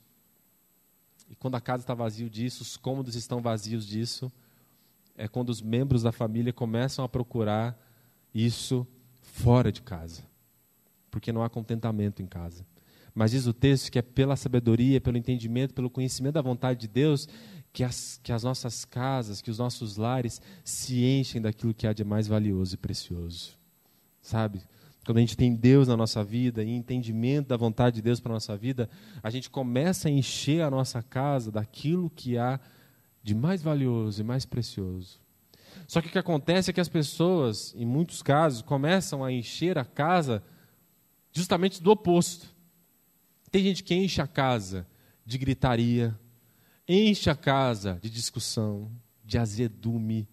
E 1.30 1.36
quando 1.36 1.54
a 1.54 1.62
casa 1.62 1.84
está 1.84 1.94
vazia 1.94 2.28
disso, 2.28 2.64
os 2.64 2.78
cômodos 2.78 3.14
estão 3.14 3.44
vazios 3.44 3.86
disso, 3.86 4.32
é 5.16 5.28
quando 5.28 5.50
os 5.50 5.62
membros 5.62 6.02
da 6.02 6.12
família 6.12 6.52
começam 6.52 7.06
a 7.06 7.10
procurar 7.10 7.80
isso 8.34 8.88
fora 9.22 9.72
de 9.72 9.84
casa. 9.84 10.24
Porque 11.12 11.32
não 11.32 11.44
há 11.44 11.50
contentamento 11.50 12.24
em 12.24 12.26
casa. 12.26 12.66
Mas 13.14 13.32
diz 13.32 13.46
o 13.46 13.54
texto 13.54 13.92
que 13.92 14.00
é 14.00 14.02
pela 14.02 14.36
sabedoria, 14.36 15.00
pelo 15.00 15.16
entendimento, 15.16 15.76
pelo 15.76 15.92
conhecimento 15.92 16.34
da 16.34 16.42
vontade 16.42 16.80
de 16.80 16.88
Deus 16.88 17.30
que 17.76 17.84
as, 17.84 18.22
que 18.24 18.32
as 18.32 18.42
nossas 18.42 18.86
casas, 18.86 19.42
que 19.42 19.52
os 19.52 19.60
nossos 19.60 19.98
lares 19.98 20.42
se 20.64 21.04
enchem 21.04 21.42
daquilo 21.42 21.74
que 21.74 21.86
há 21.86 21.92
de 21.92 22.06
mais 22.06 22.26
valioso 22.26 22.74
e 22.74 22.78
precioso. 22.78 23.52
Sabe? 24.22 24.62
Quando 25.06 25.18
a 25.18 25.20
gente 25.20 25.36
tem 25.36 25.54
Deus 25.54 25.90
na 25.90 25.98
nossa 25.98 26.24
vida 26.24 26.64
e 26.64 26.70
entendimento 26.70 27.50
da 27.50 27.58
vontade 27.58 27.98
de 27.98 28.02
Deus 28.02 28.22
para 28.22 28.32
a 28.32 28.36
nossa 28.36 28.56
vida, 28.56 28.90
a 29.22 29.30
gente 29.30 29.50
começa 29.50 30.08
a 30.08 30.12
encher 30.12 30.62
a 30.62 30.72
nossa 30.72 31.04
casa 31.04 31.52
daquilo 31.52 32.10
que 32.10 32.38
há 32.38 32.62
de 33.22 33.36
mais 33.36 33.62
valioso 33.62 34.22
e 34.22 34.24
mais 34.24 34.46
precioso. 34.46 35.20
Só 35.86 36.00
que 36.00 36.08
o 36.08 36.12
que 36.12 36.18
acontece 36.18 36.70
é 36.70 36.74
que 36.74 36.80
as 36.80 36.88
pessoas, 36.88 37.76
em 37.76 37.86
muitos 37.86 38.24
casos, 38.24 38.62
começam 38.62 39.22
a 39.22 39.34
encher 39.34 39.78
a 39.78 39.84
casa 39.84 40.42
justamente 41.34 41.84
do 41.84 41.92
oposto. 41.92 42.48
Tem 43.52 43.62
gente 43.62 43.84
que 43.84 43.94
enche 43.94 44.22
a 44.22 44.28
casa 44.28 44.88
de 45.26 45.38
gritaria, 45.38 46.18
enche 46.88 47.30
a 47.30 47.36
casa 47.36 48.00
de 48.02 48.10
discussão, 48.10 48.92
de 49.24 49.38
azedume, 49.38 50.28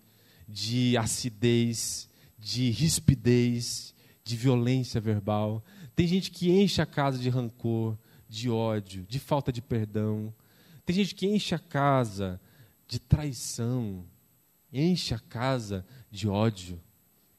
de 0.49 0.97
acidez, 0.97 2.09
de 2.39 2.71
rispidez, 2.71 3.95
de 4.25 4.37
violência 4.37 5.01
verbal. 5.01 5.65
Tem 5.95 6.07
gente 6.07 6.31
que 6.31 6.51
enche 6.51 6.83
a 6.83 6.87
casa 6.87 7.19
de 7.19 7.29
rancor, 7.29 7.99
de 8.29 8.51
ódio, 8.51 9.05
de 9.09 9.19
falta 9.19 9.53
de 9.53 9.63
perdão. 9.63 10.35
Tem 10.85 10.97
gente 10.97 11.15
que 11.15 11.27
enche 11.27 11.55
a 11.55 11.59
casa 11.59 12.41
de 12.87 12.99
traição, 12.99 14.05
enche 14.73 15.15
a 15.15 15.19
casa 15.19 15.87
de 16.11 16.29
ódio, 16.29 16.81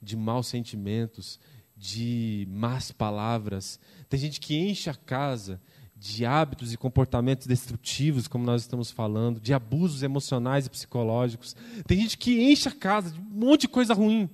de 0.02 0.16
maus 0.16 0.48
sentimentos, 0.48 1.40
de 1.76 2.48
más 2.50 2.92
palavras. 2.92 3.80
Tem 4.08 4.20
gente 4.20 4.40
que 4.40 4.56
enche 4.56 4.90
a 4.90 4.96
casa 4.96 5.62
de 6.04 6.26
hábitos 6.26 6.74
e 6.74 6.78
comportamentos 6.78 7.48
destrutivos, 7.48 8.28
como 8.28 8.46
nós 8.46 8.62
estamos 8.62 8.92
falando, 8.92 9.40
de 9.40 9.54
abusos 9.54 10.04
emocionais 10.04 10.66
e 10.66 10.70
psicológicos. 10.70 11.56
Tem 11.88 11.98
gente 11.98 12.18
que 12.18 12.44
enche 12.52 12.68
a 12.68 12.74
casa 12.74 13.12
de 13.12 13.20
um 13.22 13.24
monte 13.24 13.62
de 13.62 13.68
coisa 13.70 13.94
ruim. 13.94 14.30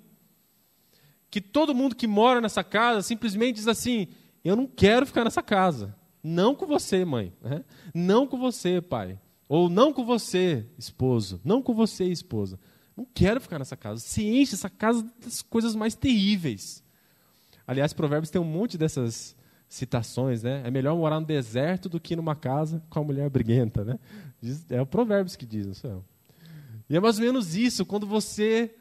Que 1.29 1.39
todo 1.39 1.75
mundo 1.75 1.95
que 1.95 2.07
mora 2.07 2.41
nessa 2.41 2.63
casa 2.63 3.03
simplesmente 3.03 3.57
diz 3.57 3.67
assim: 3.67 4.07
Eu 4.43 4.55
não 4.55 4.65
quero 4.65 5.05
ficar 5.05 5.23
nessa 5.23 5.43
casa. 5.43 5.95
Não 6.23 6.55
com 6.55 6.65
você, 6.65 7.05
mãe. 7.05 7.31
Né? 7.39 7.63
Não 7.93 8.25
com 8.25 8.39
você, 8.39 8.81
pai. 8.81 9.19
Ou 9.47 9.69
não 9.69 9.93
com 9.93 10.03
você, 10.03 10.65
esposo. 10.75 11.39
Não 11.43 11.61
com 11.61 11.75
você, 11.75 12.05
esposa. 12.05 12.59
Não 12.97 13.05
quero 13.13 13.39
ficar 13.39 13.59
nessa 13.59 13.77
casa. 13.77 14.01
Se 14.01 14.25
enche 14.25 14.55
essa 14.55 14.71
casa 14.71 15.05
das 15.23 15.43
coisas 15.43 15.75
mais 15.75 15.93
terríveis. 15.93 16.83
Aliás, 17.67 17.93
Provérbios 17.93 18.31
tem 18.31 18.41
um 18.41 18.45
monte 18.45 18.75
dessas 18.75 19.37
citações, 19.69 20.41
né? 20.41 20.63
É 20.65 20.71
melhor 20.71 20.97
morar 20.97 21.19
no 21.19 21.25
deserto 21.27 21.87
do 21.87 21.99
que 21.99 22.15
numa 22.15 22.35
casa 22.35 22.81
com 22.89 22.99
a 22.99 23.03
mulher 23.03 23.29
briguenta, 23.29 23.85
né? 23.85 23.99
É 24.67 24.81
o 24.81 24.85
Provérbios 24.85 25.35
que 25.35 25.45
diz, 25.45 25.67
isso. 25.67 25.87
É. 25.87 25.95
E 26.89 26.97
é 26.97 26.99
mais 26.99 27.19
ou 27.19 27.25
menos 27.25 27.55
isso, 27.55 27.85
quando 27.85 28.07
você 28.07 28.73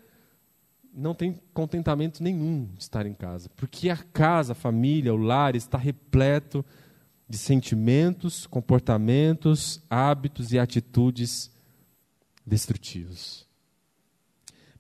não 0.94 1.14
tem 1.14 1.38
contentamento 1.53 2.22
nenhum 2.22 2.64
de 2.74 2.83
estar 2.83 3.05
em 3.05 3.12
casa, 3.12 3.51
porque 3.55 3.90
a 3.90 3.98
casa, 3.98 4.53
a 4.53 4.57
família, 4.57 5.12
o 5.12 5.18
lar 5.18 5.55
está 5.55 5.77
repleto 5.77 6.64
de 7.29 7.37
sentimentos, 7.37 8.46
comportamentos, 8.46 9.83
hábitos 9.90 10.53
e 10.53 10.59
atitudes 10.59 11.51
destrutivos. 12.46 13.46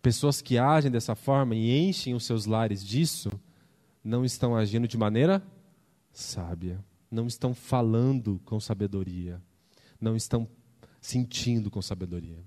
Pessoas 0.00 0.40
que 0.40 0.56
agem 0.56 0.90
dessa 0.90 1.14
forma 1.14 1.54
e 1.54 1.86
enchem 1.86 2.14
os 2.14 2.24
seus 2.24 2.46
lares 2.46 2.82
disso, 2.82 3.30
não 4.02 4.24
estão 4.24 4.56
agindo 4.56 4.88
de 4.88 4.96
maneira 4.96 5.42
sábia, 6.18 6.84
não 7.10 7.26
estão 7.26 7.54
falando 7.54 8.40
com 8.44 8.58
sabedoria, 8.58 9.40
não 10.00 10.16
estão 10.16 10.48
sentindo 11.00 11.70
com 11.70 11.80
sabedoria. 11.80 12.42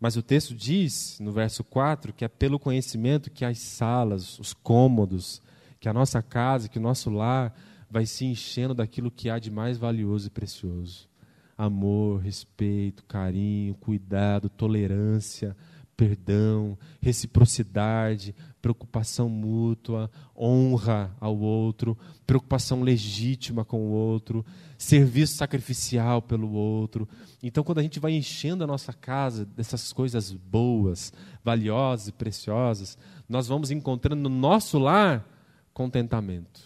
Mas 0.00 0.16
o 0.16 0.22
texto 0.22 0.54
diz, 0.54 1.18
no 1.18 1.32
verso 1.32 1.64
4, 1.64 2.12
que 2.12 2.24
é 2.24 2.28
pelo 2.28 2.58
conhecimento 2.58 3.30
que 3.30 3.44
as 3.44 3.58
salas, 3.58 4.38
os 4.38 4.54
cômodos, 4.54 5.42
que 5.80 5.88
a 5.88 5.92
nossa 5.92 6.22
casa, 6.22 6.68
que 6.68 6.78
o 6.78 6.82
nosso 6.82 7.10
lar 7.10 7.52
vai 7.90 8.06
se 8.06 8.24
enchendo 8.24 8.74
daquilo 8.74 9.10
que 9.10 9.28
há 9.28 9.38
de 9.38 9.50
mais 9.50 9.76
valioso 9.76 10.28
e 10.28 10.30
precioso: 10.30 11.08
amor, 11.56 12.20
respeito, 12.20 13.04
carinho, 13.04 13.74
cuidado, 13.74 14.48
tolerância, 14.48 15.56
perdão, 15.98 16.78
reciprocidade, 17.02 18.32
preocupação 18.62 19.28
mútua, 19.28 20.08
honra 20.34 21.12
ao 21.18 21.36
outro, 21.36 21.98
preocupação 22.24 22.82
legítima 22.82 23.64
com 23.64 23.80
o 23.80 23.90
outro, 23.90 24.46
serviço 24.78 25.34
sacrificial 25.34 26.22
pelo 26.22 26.52
outro. 26.52 27.08
Então, 27.42 27.64
quando 27.64 27.78
a 27.78 27.82
gente 27.82 27.98
vai 27.98 28.12
enchendo 28.12 28.62
a 28.62 28.66
nossa 28.66 28.92
casa 28.92 29.44
dessas 29.44 29.92
coisas 29.92 30.32
boas, 30.32 31.12
valiosas 31.42 32.06
e 32.06 32.12
preciosas, 32.12 32.96
nós 33.28 33.48
vamos 33.48 33.72
encontrando 33.72 34.22
no 34.22 34.28
nosso 34.28 34.78
lar 34.78 35.26
contentamento. 35.74 36.60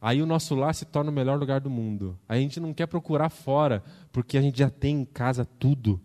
Aí 0.00 0.22
o 0.22 0.26
nosso 0.26 0.54
lar 0.54 0.72
se 0.72 0.84
torna 0.84 1.10
o 1.10 1.14
melhor 1.14 1.36
lugar 1.36 1.60
do 1.60 1.68
mundo. 1.68 2.16
A 2.28 2.36
gente 2.36 2.60
não 2.60 2.72
quer 2.72 2.86
procurar 2.86 3.28
fora, 3.28 3.82
porque 4.12 4.38
a 4.38 4.40
gente 4.40 4.60
já 4.60 4.70
tem 4.70 5.00
em 5.00 5.04
casa 5.04 5.44
tudo 5.44 6.00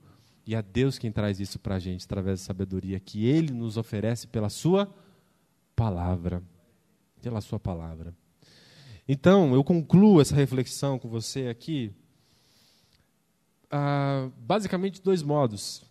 e 0.48 0.56
é 0.56 0.62
Deus 0.62 0.98
quem 0.98 1.12
traz 1.12 1.42
isso 1.42 1.60
para 1.60 1.76
a 1.76 1.80
gente, 1.80 2.06
através 2.06 2.40
da 2.40 2.46
sabedoria 2.46 3.02
que 3.02 3.26
Ele 3.26 3.52
nos 3.52 3.76
oferece 3.76 4.28
pela 4.28 4.48
Sua 4.48 4.90
palavra. 5.76 6.42
Pela 7.22 7.42
Sua 7.42 7.60
palavra. 7.60 8.16
Então, 9.06 9.54
eu 9.54 9.62
concluo 9.62 10.22
essa 10.22 10.36
reflexão 10.36 10.98
com 10.98 11.10
você 11.10 11.48
aqui, 11.48 11.94
ah, 13.70 14.30
basicamente 14.38 15.02
dois 15.02 15.22
modos. 15.22 15.84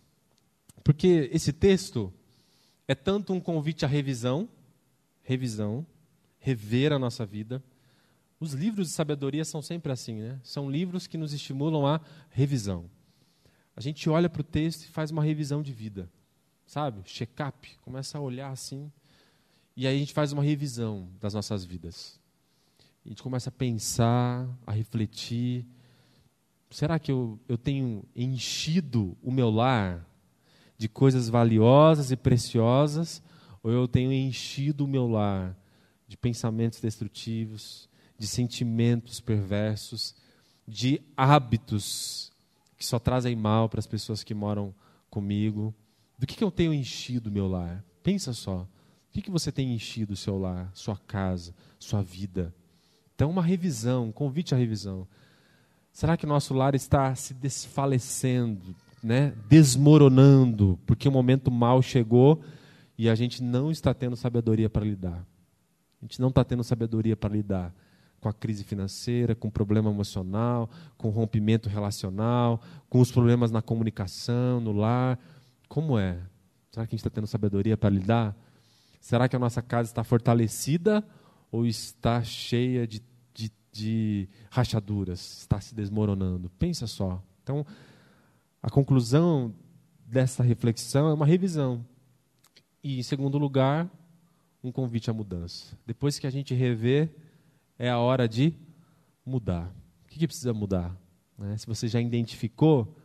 Porque 0.83 1.29
esse 1.31 1.53
texto 1.53 2.11
é 2.87 2.95
tanto 2.95 3.33
um 3.33 3.39
convite 3.39 3.85
à 3.85 3.87
revisão, 3.87 4.49
revisão, 5.21 5.85
rever 6.39 6.91
a 6.91 6.97
nossa 6.97 7.25
vida. 7.27 7.63
Os 8.39 8.53
livros 8.53 8.87
de 8.87 8.93
sabedoria 8.93 9.45
são 9.45 9.61
sempre 9.61 9.91
assim, 9.91 10.15
né? 10.15 10.39
São 10.43 10.69
livros 10.69 11.05
que 11.05 11.17
nos 11.17 11.33
estimulam 11.33 11.85
à 11.85 12.01
revisão. 12.29 12.89
A 13.77 13.79
gente 13.79 14.09
olha 14.09 14.27
para 14.27 14.41
o 14.41 14.43
texto 14.43 14.85
e 14.85 14.87
faz 14.87 15.11
uma 15.11 15.23
revisão 15.23 15.61
de 15.61 15.71
vida, 15.71 16.09
sabe? 16.65 17.03
Check-up, 17.05 17.77
começa 17.83 18.17
a 18.17 18.21
olhar 18.21 18.49
assim, 18.49 18.91
e 19.75 19.85
aí 19.85 19.95
a 19.95 19.99
gente 19.99 20.15
faz 20.15 20.33
uma 20.33 20.41
revisão 20.41 21.07
das 21.21 21.35
nossas 21.35 21.63
vidas. 21.63 22.19
A 23.05 23.09
gente 23.09 23.21
começa 23.21 23.49
a 23.49 23.51
pensar, 23.51 24.49
a 24.65 24.71
refletir. 24.71 25.63
Será 26.71 26.97
que 26.97 27.11
eu, 27.11 27.39
eu 27.47 27.55
tenho 27.55 28.03
enchido 28.15 29.15
o 29.21 29.31
meu 29.31 29.51
lar 29.51 30.03
de 30.75 30.89
coisas 30.89 31.29
valiosas 31.29 32.09
e 32.09 32.17
preciosas? 32.17 33.21
Ou 33.61 33.69
eu 33.71 33.87
tenho 33.87 34.11
enchido 34.11 34.85
o 34.85 34.87
meu 34.87 35.07
lar 35.07 35.55
de 36.07 36.17
pensamentos 36.17 36.81
destrutivos, 36.81 37.87
de 38.17 38.25
sentimentos 38.25 39.19
perversos, 39.19 40.15
de 40.67 40.99
hábitos 41.15 42.35
que 42.77 42.85
só 42.85 42.99
trazem 42.99 43.35
mal 43.35 43.67
para 43.67 43.79
as 43.79 43.87
pessoas 43.87 44.23
que 44.23 44.33
moram 44.33 44.73
comigo? 45.09 45.73
Do 46.17 46.27
que, 46.27 46.35
que 46.35 46.43
eu 46.43 46.51
tenho 46.51 46.73
enchido 46.73 47.29
o 47.29 47.33
meu 47.33 47.47
lar? 47.47 47.83
Pensa 48.03 48.33
só. 48.33 48.61
O 48.61 48.67
que, 49.11 49.21
que 49.21 49.31
você 49.31 49.51
tem 49.51 49.73
enchido 49.73 50.13
o 50.13 50.17
seu 50.17 50.37
lar, 50.37 50.69
sua 50.73 50.95
casa, 50.95 51.53
sua 51.79 52.03
vida? 52.03 52.53
Então, 53.15 53.29
uma 53.29 53.41
revisão, 53.41 54.05
um 54.05 54.11
convite 54.11 54.53
à 54.53 54.57
revisão. 54.57 55.07
Será 55.91 56.15
que 56.15 56.27
nosso 56.27 56.53
lar 56.53 56.75
está 56.75 57.15
se 57.15 57.33
desfalecendo, 57.33 58.75
né? 59.01 59.33
desmoronando, 59.49 60.79
porque 60.85 61.07
o 61.07 61.11
momento 61.11 61.49
mal 61.49 61.81
chegou 61.81 62.41
e 62.95 63.09
a 63.09 63.15
gente 63.15 63.41
não 63.41 63.71
está 63.71 63.93
tendo 63.93 64.15
sabedoria 64.15 64.69
para 64.69 64.85
lidar? 64.85 65.25
A 65.99 66.05
gente 66.05 66.21
não 66.21 66.29
está 66.29 66.43
tendo 66.43 66.63
sabedoria 66.63 67.17
para 67.17 67.33
lidar 67.33 67.73
com 68.19 68.29
a 68.29 68.33
crise 68.33 68.63
financeira, 68.63 69.35
com 69.35 69.47
o 69.47 69.51
problema 69.51 69.89
emocional, 69.89 70.69
com 70.97 71.07
o 71.07 71.11
rompimento 71.11 71.69
relacional, 71.69 72.61
com 72.89 72.99
os 72.99 73.11
problemas 73.11 73.51
na 73.51 73.61
comunicação, 73.61 74.59
no 74.59 74.71
lar. 74.71 75.19
Como 75.67 75.97
é? 75.97 76.19
Será 76.71 76.85
que 76.85 76.93
a 76.93 76.95
gente 76.95 76.99
está 76.99 77.09
tendo 77.09 77.27
sabedoria 77.27 77.77
para 77.77 77.89
lidar? 77.89 78.35
Será 78.99 79.27
que 79.27 79.35
a 79.35 79.39
nossa 79.39 79.61
casa 79.61 79.89
está 79.89 80.03
fortalecida 80.03 81.03
ou 81.51 81.65
está 81.65 82.23
cheia 82.23 82.87
de, 82.87 83.01
de, 83.33 83.51
de 83.71 84.29
rachaduras? 84.49 85.39
Está 85.39 85.61
se 85.61 85.73
desmoronando? 85.73 86.49
Pensa 86.57 86.87
só. 86.87 87.21
Então, 87.43 87.65
a 88.61 88.69
conclusão 88.69 89.53
dessa 90.05 90.43
reflexão 90.43 91.07
é 91.07 91.13
uma 91.13 91.25
revisão. 91.25 91.85
E, 92.83 92.99
em 92.99 93.03
segundo 93.03 93.37
lugar, 93.37 93.89
um 94.63 94.71
convite 94.71 95.09
à 95.09 95.13
mudança. 95.13 95.77
Depois 95.85 96.19
que 96.19 96.27
a 96.27 96.29
gente 96.29 96.53
rever 96.53 97.13
é 97.77 97.89
a 97.89 97.99
hora 97.99 98.27
de 98.27 98.53
mudar. 99.25 99.73
O 100.03 100.07
que, 100.07 100.19
que 100.19 100.27
precisa 100.27 100.53
mudar? 100.53 100.95
Né? 101.37 101.57
Se 101.57 101.67
você 101.67 101.87
já 101.87 102.01
identificou, 102.01 102.95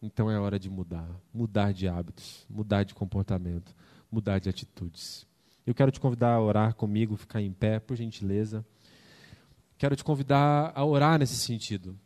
então 0.00 0.30
é 0.30 0.38
hora 0.38 0.58
de 0.58 0.70
mudar. 0.70 1.08
Mudar 1.32 1.72
de 1.72 1.88
hábitos, 1.88 2.46
mudar 2.48 2.84
de 2.84 2.94
comportamento, 2.94 3.74
mudar 4.10 4.38
de 4.38 4.48
atitudes. 4.48 5.26
Eu 5.66 5.74
quero 5.74 5.90
te 5.90 5.98
convidar 5.98 6.32
a 6.32 6.40
orar 6.40 6.74
comigo, 6.74 7.16
ficar 7.16 7.42
em 7.42 7.52
pé, 7.52 7.80
por 7.80 7.96
gentileza. 7.96 8.64
Quero 9.76 9.96
te 9.96 10.04
convidar 10.04 10.72
a 10.74 10.84
orar 10.84 11.18
nesse 11.18 11.34
sentido. 11.34 11.98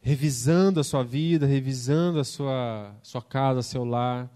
Revisando 0.00 0.80
a 0.80 0.84
sua 0.84 1.02
vida, 1.02 1.46
revisando 1.46 2.20
a 2.20 2.24
sua, 2.24 2.94
sua 3.02 3.22
casa, 3.22 3.62
seu 3.62 3.84
lar, 3.84 4.30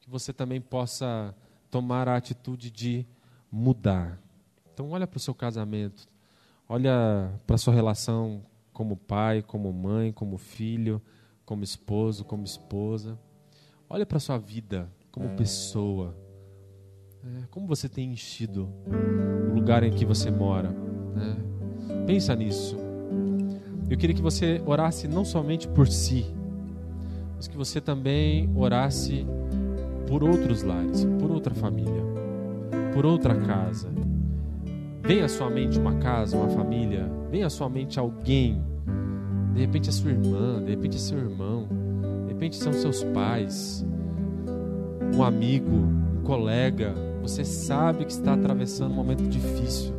que 0.00 0.10
você 0.10 0.32
também 0.32 0.60
possa 0.60 1.34
tomar 1.70 2.08
a 2.08 2.16
atitude 2.16 2.70
de 2.70 3.06
mudar. 3.52 4.18
Então, 4.74 4.90
olha 4.90 5.06
para 5.06 5.18
o 5.18 5.20
seu 5.20 5.32
casamento, 5.32 6.08
olha 6.68 7.32
para 7.46 7.54
a 7.54 7.58
sua 7.58 7.72
relação 7.72 8.42
como 8.72 8.96
pai, 8.96 9.40
como 9.40 9.72
mãe, 9.72 10.12
como 10.12 10.36
filho, 10.36 11.00
como 11.46 11.62
esposo, 11.62 12.24
como 12.24 12.42
esposa. 12.42 13.16
Olha 13.88 14.04
para 14.04 14.16
a 14.16 14.20
sua 14.20 14.36
vida 14.36 14.90
como 15.12 15.28
pessoa. 15.36 16.16
É, 17.22 17.46
como 17.52 17.68
você 17.68 17.88
tem 17.88 18.10
enchido 18.12 18.68
o 19.48 19.54
lugar 19.54 19.84
em 19.84 19.92
que 19.92 20.04
você 20.04 20.28
mora. 20.28 20.70
Né? 20.70 21.36
Pensa 22.04 22.34
nisso. 22.34 22.76
Eu 23.88 23.96
queria 23.96 24.16
que 24.16 24.22
você 24.22 24.60
orasse 24.66 25.06
não 25.06 25.24
somente 25.24 25.68
por 25.68 25.86
si, 25.86 26.26
mas 27.36 27.46
que 27.46 27.56
você 27.56 27.80
também 27.80 28.50
orasse 28.56 29.24
por 30.08 30.24
outros 30.24 30.64
lares, 30.64 31.04
por 31.20 31.30
outra 31.30 31.54
família, 31.54 32.02
por 32.92 33.06
outra 33.06 33.36
casa, 33.36 33.88
Vem 35.06 35.20
à 35.20 35.28
sua 35.28 35.50
mente 35.50 35.78
uma 35.78 35.96
casa, 35.96 36.34
uma 36.34 36.48
família, 36.48 37.06
vem 37.30 37.42
à 37.42 37.50
sua 37.50 37.68
mente 37.68 37.98
alguém, 37.98 38.64
de 39.52 39.60
repente 39.60 39.90
é 39.90 39.92
sua 39.92 40.10
irmã, 40.10 40.62
de 40.64 40.70
repente 40.70 40.96
é 40.96 40.98
seu 40.98 41.18
irmão, 41.18 41.68
de 42.26 42.32
repente 42.32 42.56
são 42.56 42.72
seus 42.72 43.04
pais, 43.04 43.84
um 45.14 45.22
amigo, 45.22 45.70
um 45.70 46.22
colega, 46.22 46.94
Você 47.20 47.42
sabe 47.42 48.04
que 48.04 48.12
está 48.12 48.34
atravessando 48.34 48.92
um 48.92 48.96
momento 48.96 49.22
difícil. 49.22 49.94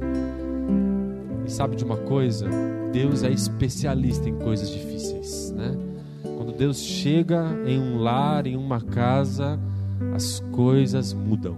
E 1.44 1.52
sabe 1.52 1.76
de 1.76 1.84
uma 1.84 1.98
coisa? 1.98 2.48
Deus 2.94 3.24
é 3.24 3.32
especialista 3.32 4.30
em 4.30 4.36
coisas 4.36 4.70
difíceis, 4.70 5.52
né? 5.52 5.76
Quando 6.22 6.56
Deus 6.56 6.80
chega 6.80 7.48
em 7.66 7.80
um 7.80 7.98
lar, 7.98 8.46
em 8.46 8.56
uma 8.56 8.80
casa, 8.80 9.60
as 10.14 10.40
coisas 10.52 11.14
mudam. 11.14 11.58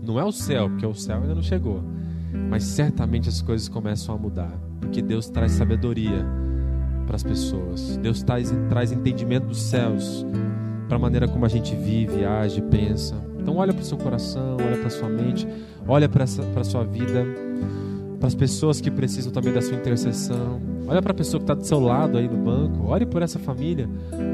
Não 0.00 0.20
é 0.20 0.24
o 0.24 0.30
céu, 0.30 0.70
porque 0.70 0.86
o 0.86 0.94
céu 0.94 1.20
ainda 1.20 1.34
não 1.34 1.42
chegou. 1.42 1.82
Mas 2.32 2.64
certamente 2.64 3.28
as 3.28 3.42
coisas 3.42 3.68
começam 3.68 4.14
a 4.14 4.18
mudar, 4.18 4.52
porque 4.80 5.00
Deus 5.02 5.28
traz 5.28 5.52
sabedoria 5.52 6.24
para 7.06 7.16
as 7.16 7.22
pessoas. 7.22 7.96
Deus 7.96 8.22
traz, 8.22 8.52
traz 8.68 8.92
entendimento 8.92 9.46
dos 9.46 9.60
céus 9.60 10.26
para 10.88 10.96
a 10.96 11.00
maneira 11.00 11.28
como 11.28 11.44
a 11.44 11.48
gente 11.48 11.74
vive, 11.74 12.24
age, 12.24 12.62
pensa. 12.62 13.14
Então 13.38 13.56
olha 13.56 13.72
para 13.72 13.82
o 13.82 13.84
seu 13.84 13.96
coração, 13.96 14.56
olha 14.60 14.76
para 14.76 14.88
a 14.88 14.90
sua 14.90 15.08
mente, 15.08 15.46
olha 15.86 16.08
para 16.08 16.24
a 16.24 16.64
sua 16.64 16.84
vida, 16.84 17.24
para 18.18 18.26
as 18.26 18.34
pessoas 18.34 18.80
que 18.80 18.90
precisam 18.90 19.32
também 19.32 19.52
da 19.52 19.62
sua 19.62 19.76
intercessão. 19.76 20.60
Olha 20.86 21.02
para 21.02 21.12
a 21.12 21.14
pessoa 21.14 21.38
que 21.38 21.44
está 21.44 21.54
do 21.54 21.64
seu 21.64 21.80
lado 21.80 22.16
aí 22.16 22.26
no 22.26 22.38
banco. 22.38 22.86
Ore 22.88 23.04
por 23.04 23.20
essa 23.20 23.38
família. 23.38 23.88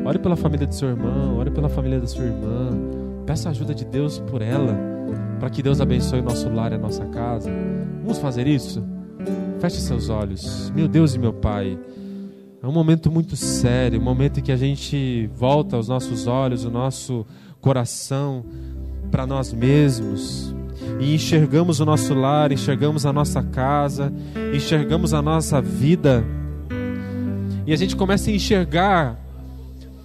Ore 0.04 0.20
pela 0.20 0.36
família 0.36 0.66
do 0.66 0.74
seu 0.74 0.88
irmão. 0.88 1.36
Ore 1.36 1.50
pela 1.50 1.68
família 1.68 2.00
da 2.00 2.06
sua 2.06 2.24
irmã. 2.24 2.70
Peça 3.26 3.48
a 3.48 3.50
ajuda 3.50 3.74
de 3.74 3.84
Deus 3.84 4.20
por 4.20 4.40
ela 4.40 4.94
para 5.38 5.50
que 5.50 5.62
Deus 5.62 5.80
abençoe 5.80 6.20
o 6.20 6.22
nosso 6.22 6.48
lar 6.48 6.72
e 6.72 6.76
a 6.76 6.78
nossa 6.78 7.04
casa. 7.06 7.50
Vamos 8.04 8.18
fazer 8.18 8.46
isso? 8.46 8.84
Feche 9.60 9.80
seus 9.80 10.10
olhos. 10.10 10.70
Meu 10.76 10.86
Deus 10.86 11.14
e 11.14 11.18
meu 11.18 11.32
Pai, 11.32 11.78
é 12.62 12.66
um 12.66 12.70
momento 12.70 13.10
muito 13.10 13.34
sério, 13.34 13.98
um 13.98 14.04
momento 14.04 14.40
em 14.40 14.42
que 14.42 14.52
a 14.52 14.58
gente 14.58 15.26
volta 15.34 15.78
os 15.78 15.88
nossos 15.88 16.26
olhos, 16.26 16.66
o 16.66 16.70
nosso 16.70 17.24
coração 17.62 18.44
para 19.10 19.26
nós 19.26 19.54
mesmos 19.54 20.54
e 21.00 21.14
enxergamos 21.14 21.80
o 21.80 21.86
nosso 21.86 22.12
lar, 22.12 22.52
enxergamos 22.52 23.06
a 23.06 23.12
nossa 23.12 23.42
casa, 23.42 24.12
enxergamos 24.54 25.14
a 25.14 25.22
nossa 25.22 25.62
vida. 25.62 26.22
E 27.66 27.72
a 27.72 27.76
gente 27.76 27.96
começa 27.96 28.28
a 28.28 28.34
enxergar 28.34 29.18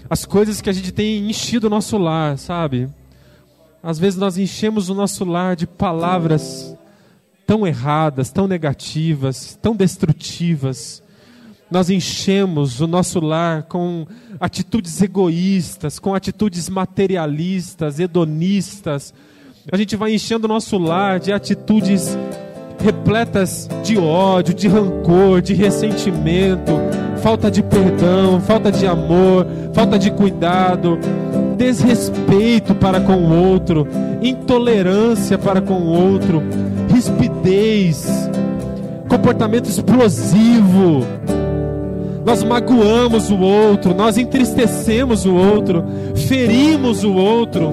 as 0.10 0.24
coisas 0.24 0.62
que 0.62 0.70
a 0.70 0.74
gente 0.74 0.93
tem 0.93 1.30
enchido 1.30 1.68
o 1.68 1.70
nosso 1.70 1.97
lar, 1.97 2.38
sabe? 2.38 2.88
Às 3.84 4.00
vezes 4.00 4.18
nós 4.18 4.38
enchemos 4.38 4.88
o 4.88 4.95
nosso 4.95 5.26
lar 5.26 5.58
de 5.58 5.68
palavras 5.68 6.78
tão 7.50 7.66
erradas, 7.66 8.30
tão 8.30 8.47
negativas, 8.47 9.58
tão 9.60 9.76
destrutivas. 9.76 11.02
Nós 11.72 11.89
enchemos 11.89 12.80
o 12.80 12.86
nosso 12.86 13.20
lar 13.20 13.64
com 13.64 14.06
atitudes 14.39 15.02
egoístas, 15.02 15.97
com 15.97 16.14
atitudes 16.14 16.70
materialistas, 16.70 18.00
hedonistas. 18.00 19.16
A 19.72 19.76
gente 19.76 19.95
vai 19.95 20.14
enchendo 20.14 20.45
o 20.45 20.47
nosso 20.47 20.78
lar 20.78 21.20
de 21.20 21.34
atitudes 21.34 22.16
repletas 22.80 23.68
de 23.84 23.97
ódio, 23.97 24.54
de 24.54 24.68
rancor, 24.68 25.41
de 25.41 25.56
ressentimento, 25.56 26.74
falta 27.24 27.50
de 27.50 27.64
perdão, 27.64 28.39
falta 28.39 28.72
de 28.72 28.86
amor, 28.86 29.47
falta 29.74 29.97
de 29.97 30.12
cuidado 30.12 31.00
desrespeito 31.60 32.74
para 32.74 33.02
com 33.02 33.18
o 33.18 33.52
outro, 33.52 33.86
intolerância 34.22 35.38
para 35.38 35.60
com 35.60 35.74
o 35.74 35.88
outro, 35.88 36.41
rispidez, 37.00 38.30
comportamento 39.08 39.70
explosivo. 39.70 41.06
Nós 42.26 42.43
magoamos 42.43 43.32
o 43.32 43.39
outro, 43.39 43.95
nós 43.95 44.18
entristecemos 44.18 45.26
o 45.26 45.34
outro, 45.34 45.86
ferimos 46.28 47.06
o 47.06 47.14
outro 47.14 47.72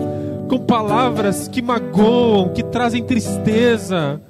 com 0.49 0.59
palavras 0.59 1.49
que 1.49 1.61
magoam, 1.61 2.51
que 2.51 2.62
trazem 2.62 3.03
tristeza. 3.03 4.20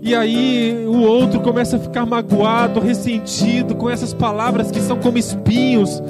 E 0.00 0.14
aí 0.14 0.86
o 0.86 1.00
outro 1.00 1.40
começa 1.40 1.76
a 1.76 1.80
ficar 1.80 2.06
magoado, 2.06 2.78
ressentido 2.78 3.74
com 3.74 3.90
essas 3.90 4.14
palavras 4.14 4.70
que 4.70 4.80
são 4.80 4.98
como 4.98 5.18
espinhos 5.18 6.00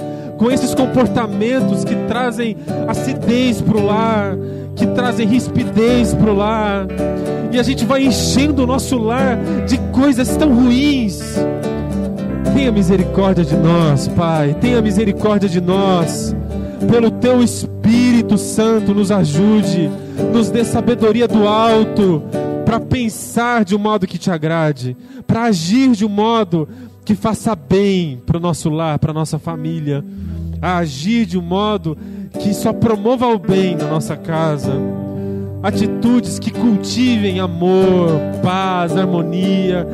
com 0.40 0.50
esses 0.50 0.74
comportamentos 0.74 1.84
que 1.84 1.94
trazem 2.08 2.56
acidez 2.88 3.60
para 3.60 3.76
o 3.76 3.84
lar, 3.84 4.38
que 4.80 4.86
trazem 4.86 5.28
rispidez 5.28 6.14
para 6.14 6.32
o 6.32 6.34
lar, 6.34 6.86
e 7.52 7.58
a 7.58 7.62
gente 7.62 7.84
vai 7.84 8.02
enchendo 8.02 8.62
o 8.64 8.66
nosso 8.66 8.96
lar 8.96 9.36
de 9.66 9.76
coisas 9.92 10.34
tão 10.38 10.54
ruins. 10.54 11.20
Tenha 12.54 12.72
misericórdia 12.72 13.44
de 13.44 13.54
nós, 13.56 14.08
Pai, 14.08 14.56
tenha 14.58 14.80
misericórdia 14.80 15.50
de 15.50 15.60
nós, 15.60 16.34
pelo 16.90 17.10
Teu 17.10 17.42
Espírito 17.42 18.38
Santo, 18.38 18.94
nos 18.94 19.12
ajude, 19.12 19.90
nos 20.32 20.48
dê 20.48 20.64
sabedoria 20.64 21.28
do 21.28 21.46
alto, 21.46 22.22
para 22.64 22.80
pensar 22.80 23.66
de 23.66 23.76
um 23.76 23.78
modo 23.78 24.06
que 24.06 24.16
te 24.16 24.30
agrade, 24.30 24.96
para 25.26 25.42
agir 25.42 25.90
de 25.90 26.06
um 26.06 26.08
modo 26.08 26.66
que 27.04 27.14
faça 27.14 27.54
bem 27.54 28.22
para 28.24 28.38
o 28.38 28.40
nosso 28.40 28.70
lar, 28.70 28.98
para 28.98 29.10
a 29.10 29.14
nossa 29.14 29.38
família. 29.38 30.02
A 30.62 30.76
agir 30.78 31.26
de 31.26 31.38
um 31.38 31.42
modo 31.42 31.96
que 32.38 32.54
só 32.54 32.72
promova 32.72 33.26
o 33.26 33.38
bem 33.38 33.76
na 33.76 33.86
nossa 33.86 34.16
casa. 34.16 34.72
Atitudes 35.62 36.38
que 36.38 36.50
cultivem 36.50 37.40
amor, 37.40 38.20
paz, 38.42 38.96
harmonia. 38.96 39.86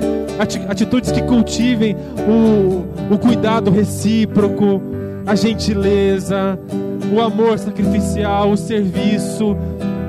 Atitudes 0.68 1.10
que 1.10 1.22
cultivem 1.22 1.96
o, 2.28 3.14
o 3.14 3.18
cuidado 3.18 3.70
recíproco, 3.70 4.80
a 5.26 5.34
gentileza, 5.34 6.58
o 7.12 7.20
amor 7.20 7.58
sacrificial, 7.58 8.50
o 8.50 8.56
serviço, 8.56 9.56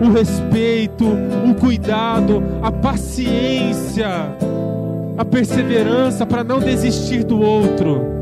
o 0.02 0.12
respeito, 0.12 1.06
o 1.50 1.56
cuidado, 1.56 2.44
a 2.62 2.72
paciência, 2.72 4.10
a 5.18 5.26
perseverança 5.26 6.26
para 6.26 6.44
não 6.44 6.60
desistir 6.60 7.24
do 7.24 7.42
outro 7.42 8.18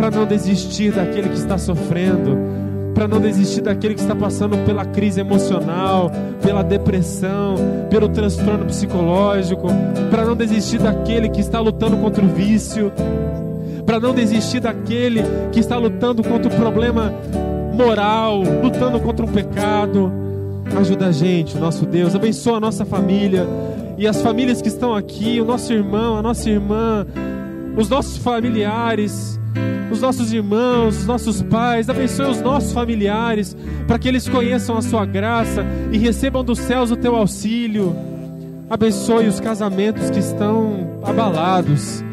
para 0.00 0.10
não 0.10 0.24
desistir 0.24 0.92
daquele 0.92 1.28
que 1.28 1.36
está 1.36 1.58
sofrendo, 1.58 2.34
para 3.00 3.08
não 3.08 3.18
desistir 3.18 3.62
daquele 3.62 3.94
que 3.94 4.02
está 4.02 4.14
passando 4.14 4.58
pela 4.66 4.84
crise 4.84 5.22
emocional, 5.22 6.12
pela 6.42 6.62
depressão, 6.62 7.54
pelo 7.88 8.10
transtorno 8.10 8.66
psicológico, 8.66 9.68
para 10.10 10.22
não 10.22 10.36
desistir 10.36 10.78
daquele 10.78 11.30
que 11.30 11.40
está 11.40 11.60
lutando 11.60 11.96
contra 11.96 12.22
o 12.22 12.28
vício, 12.28 12.92
para 13.86 13.98
não 13.98 14.12
desistir 14.12 14.60
daquele 14.60 15.22
que 15.50 15.60
está 15.60 15.78
lutando 15.78 16.22
contra 16.22 16.52
o 16.52 16.54
problema 16.54 17.10
moral, 17.72 18.42
lutando 18.62 19.00
contra 19.00 19.24
o 19.24 19.32
pecado. 19.32 20.12
Ajuda 20.78 21.06
a 21.06 21.10
gente, 21.10 21.56
nosso 21.56 21.86
Deus, 21.86 22.14
abençoa 22.14 22.58
a 22.58 22.60
nossa 22.60 22.84
família 22.84 23.46
e 23.96 24.06
as 24.06 24.20
famílias 24.20 24.60
que 24.60 24.68
estão 24.68 24.94
aqui, 24.94 25.40
o 25.40 25.44
nosso 25.46 25.72
irmão, 25.72 26.18
a 26.18 26.22
nossa 26.22 26.50
irmã, 26.50 27.06
os 27.78 27.88
nossos 27.88 28.18
familiares 28.18 29.39
os 29.90 30.00
nossos 30.00 30.32
irmãos, 30.32 30.98
os 30.98 31.06
nossos 31.06 31.42
pais, 31.42 31.88
abençoe 31.88 32.30
os 32.30 32.40
nossos 32.40 32.72
familiares, 32.72 33.56
para 33.86 33.98
que 33.98 34.08
eles 34.08 34.28
conheçam 34.28 34.76
a 34.76 34.82
Sua 34.82 35.04
graça 35.04 35.64
e 35.92 35.98
recebam 35.98 36.44
dos 36.44 36.58
céus 36.58 36.90
o 36.90 36.96
Teu 36.96 37.16
auxílio. 37.16 37.94
Abençoe 38.68 39.26
os 39.26 39.40
casamentos 39.40 40.10
que 40.10 40.20
estão 40.20 41.00
abalados. 41.02 42.04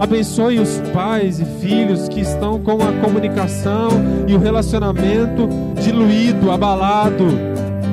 Abençoe 0.00 0.58
os 0.58 0.80
pais 0.92 1.38
e 1.38 1.44
filhos 1.60 2.08
que 2.08 2.20
estão 2.20 2.58
com 2.58 2.82
a 2.82 2.92
comunicação 3.00 3.90
e 4.26 4.34
o 4.34 4.38
relacionamento 4.38 5.48
diluído, 5.80 6.50
abalado. 6.50 7.26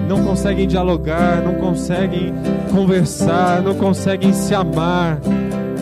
Não 0.08 0.24
conseguem 0.24 0.68
dialogar, 0.68 1.44
não 1.44 1.56
conseguem 1.56 2.34
conversar, 2.72 3.62
não 3.62 3.76
conseguem 3.76 4.34
se 4.34 4.56
amar. 4.56 5.20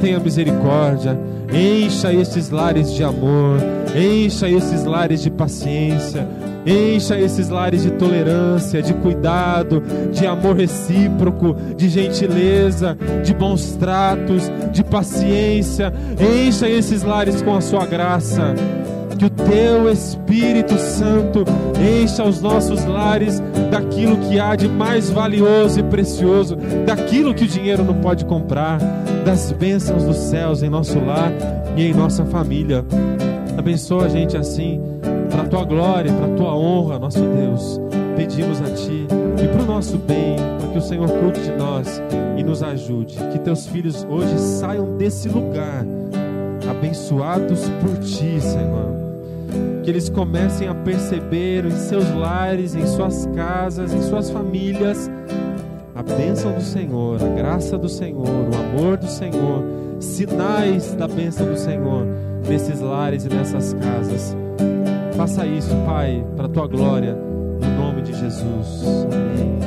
Tenha 0.02 0.20
misericórdia 0.20 1.18
Encha 1.54 2.12
esses 2.12 2.50
lares 2.50 2.94
de 2.94 3.04
amor, 3.04 3.60
encha 3.96 4.50
esses 4.50 4.84
lares 4.84 5.22
de 5.22 5.30
paciência, 5.30 6.28
encha 6.66 7.20
esses 7.20 7.50
lares 7.50 7.84
de 7.84 7.92
tolerância, 7.92 8.82
de 8.82 8.94
cuidado, 8.96 9.82
de 10.12 10.26
amor 10.26 10.58
recíproco, 10.58 11.56
de 11.78 11.90
gentileza, 11.90 12.98
de 13.24 13.34
bons 13.34 13.76
tratos, 13.76 14.52
de 14.72 14.84
paciência. 14.84 15.94
Encha 16.20 16.68
esses 16.68 17.04
lares 17.04 17.42
com 17.42 17.56
a 17.56 17.62
sua 17.62 17.86
graça. 17.86 18.54
Que 19.18 19.26
o 19.26 19.30
teu 19.30 19.90
Espírito 19.90 20.78
Santo 20.78 21.46
encha 21.80 22.24
os 22.24 22.42
nossos 22.42 22.84
lares 22.86 23.42
daquilo 23.72 24.18
que 24.18 24.40
há 24.40 24.56
de 24.56 24.68
mais 24.68 25.10
valioso 25.10 25.80
e 25.80 25.84
precioso, 25.84 26.58
daquilo 26.86 27.34
que 27.34 27.46
o 27.46 27.48
dinheiro 27.48 27.84
não 27.84 27.96
pode 27.96 28.26
comprar, 28.26 28.80
das 29.26 29.52
bênçãos 29.52 30.04
dos 30.04 30.18
céus 30.18 30.64
em 30.64 30.70
nosso 30.70 31.00
lar 31.00 31.32
e 31.78 31.84
em 31.84 31.94
nossa 31.94 32.26
família. 32.26 32.86
Abençoa 33.58 34.06
a 34.06 34.10
gente 34.10 34.36
assim, 34.36 34.82
para 35.30 35.44
a 35.44 35.48
tua 35.48 35.64
glória, 35.64 36.12
para 36.12 36.26
a 36.26 36.36
tua 36.36 36.56
honra, 36.56 37.00
nosso 37.00 37.22
Deus. 37.22 37.80
Pedimos 38.18 38.62
a 38.62 38.70
ti 38.72 39.08
e 39.44 39.48
para 39.48 39.64
o 39.64 39.66
nosso 39.66 39.98
bem, 39.98 40.36
para 40.60 40.70
que 40.70 40.78
o 40.78 40.82
Senhor 40.82 41.10
cuide 41.10 41.42
de 41.42 41.52
nós 41.52 42.02
e 42.38 42.44
nos 42.44 42.62
ajude. 42.62 43.16
Que 43.32 43.40
teus 43.40 43.66
filhos 43.66 44.06
hoje 44.10 44.38
saiam 44.38 44.98
desse 44.98 45.30
lugar 45.30 45.86
abençoados 46.70 47.70
por 47.82 47.98
ti, 48.00 48.40
Senhor 48.42 49.05
que 49.86 49.92
eles 49.92 50.10
comecem 50.10 50.68
a 50.68 50.76
perceber 50.76 51.64
em 51.66 51.72
seus 51.72 52.10
lares, 52.16 52.76
em 52.76 52.86
suas 52.86 53.26
casas, 53.28 53.94
em 53.94 54.02
suas 54.02 54.30
famílias, 54.30 55.10
bênção 56.06 56.52
do 56.54 56.62
Senhor, 56.62 57.22
a 57.22 57.28
graça 57.28 57.78
do 57.78 57.90
Senhor, 57.90 58.28
o 58.28 58.56
amor 58.56 58.98
do 58.98 59.08
Senhor, 59.08 59.64
sinais 60.00 60.94
da 60.94 61.08
bênção 61.08 61.48
do 61.48 61.58
Senhor 61.58 62.06
nesses 62.48 62.80
lares 62.80 63.26
e 63.26 63.30
nessas 63.30 63.74
casas. 63.74 64.36
Faça 65.18 65.46
isso, 65.46 65.76
Pai, 65.86 66.24
para 66.36 66.46
a 66.46 66.50
tua 66.50 66.68
glória, 66.68 67.16
no 67.16 67.82
nome 67.82 68.02
de 68.02 68.14
Jesus. 68.14 68.84
Amém. 69.12 69.60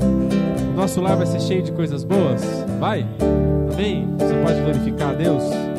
Amém. 0.00 0.70
O 0.72 0.76
nosso 0.76 1.00
lar 1.00 1.16
vai 1.16 1.26
ser 1.26 1.40
cheio 1.40 1.62
de 1.62 1.72
coisas 1.72 2.04
boas? 2.04 2.42
Vai? 2.78 3.06
Amém? 3.72 4.08
Você 4.18 4.34
pode 4.34 4.60
glorificar 4.60 5.10
a 5.10 5.14
Deus? 5.14 5.77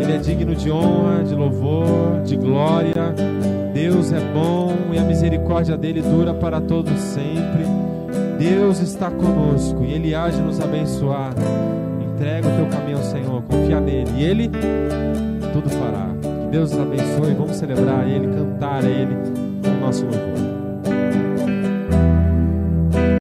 Ele 0.00 0.12
é 0.12 0.18
digno 0.18 0.54
de 0.54 0.70
honra, 0.70 1.22
de 1.22 1.34
louvor, 1.34 2.22
de 2.24 2.36
glória. 2.36 3.14
Deus 3.72 4.12
é 4.12 4.20
bom 4.32 4.74
e 4.92 4.98
a 4.98 5.02
misericórdia 5.02 5.76
dele 5.76 6.02
dura 6.02 6.34
para 6.34 6.60
todos 6.60 6.98
sempre. 6.98 7.64
Deus 8.38 8.80
está 8.80 9.10
conosco 9.10 9.84
e 9.84 9.92
ele 9.92 10.12
de 10.32 10.40
nos 10.40 10.60
abençoar. 10.60 11.34
Entrega 12.00 12.48
o 12.48 12.56
teu 12.56 12.66
caminho 12.66 12.96
ao 12.96 13.02
Senhor, 13.02 13.42
confia 13.42 13.80
nele 13.80 14.10
e 14.16 14.24
ele 14.24 14.50
tudo 15.52 15.70
fará. 15.70 16.08
Que 16.22 16.50
Deus 16.50 16.72
nos 16.72 16.80
abençoe. 16.80 17.34
Vamos 17.34 17.56
celebrar 17.56 18.08
ele, 18.08 18.28
cantar 18.28 18.84
ele 18.84 19.16
com 19.62 19.70
o 19.70 19.80
nosso 19.80 20.04
louvor. 20.04 20.49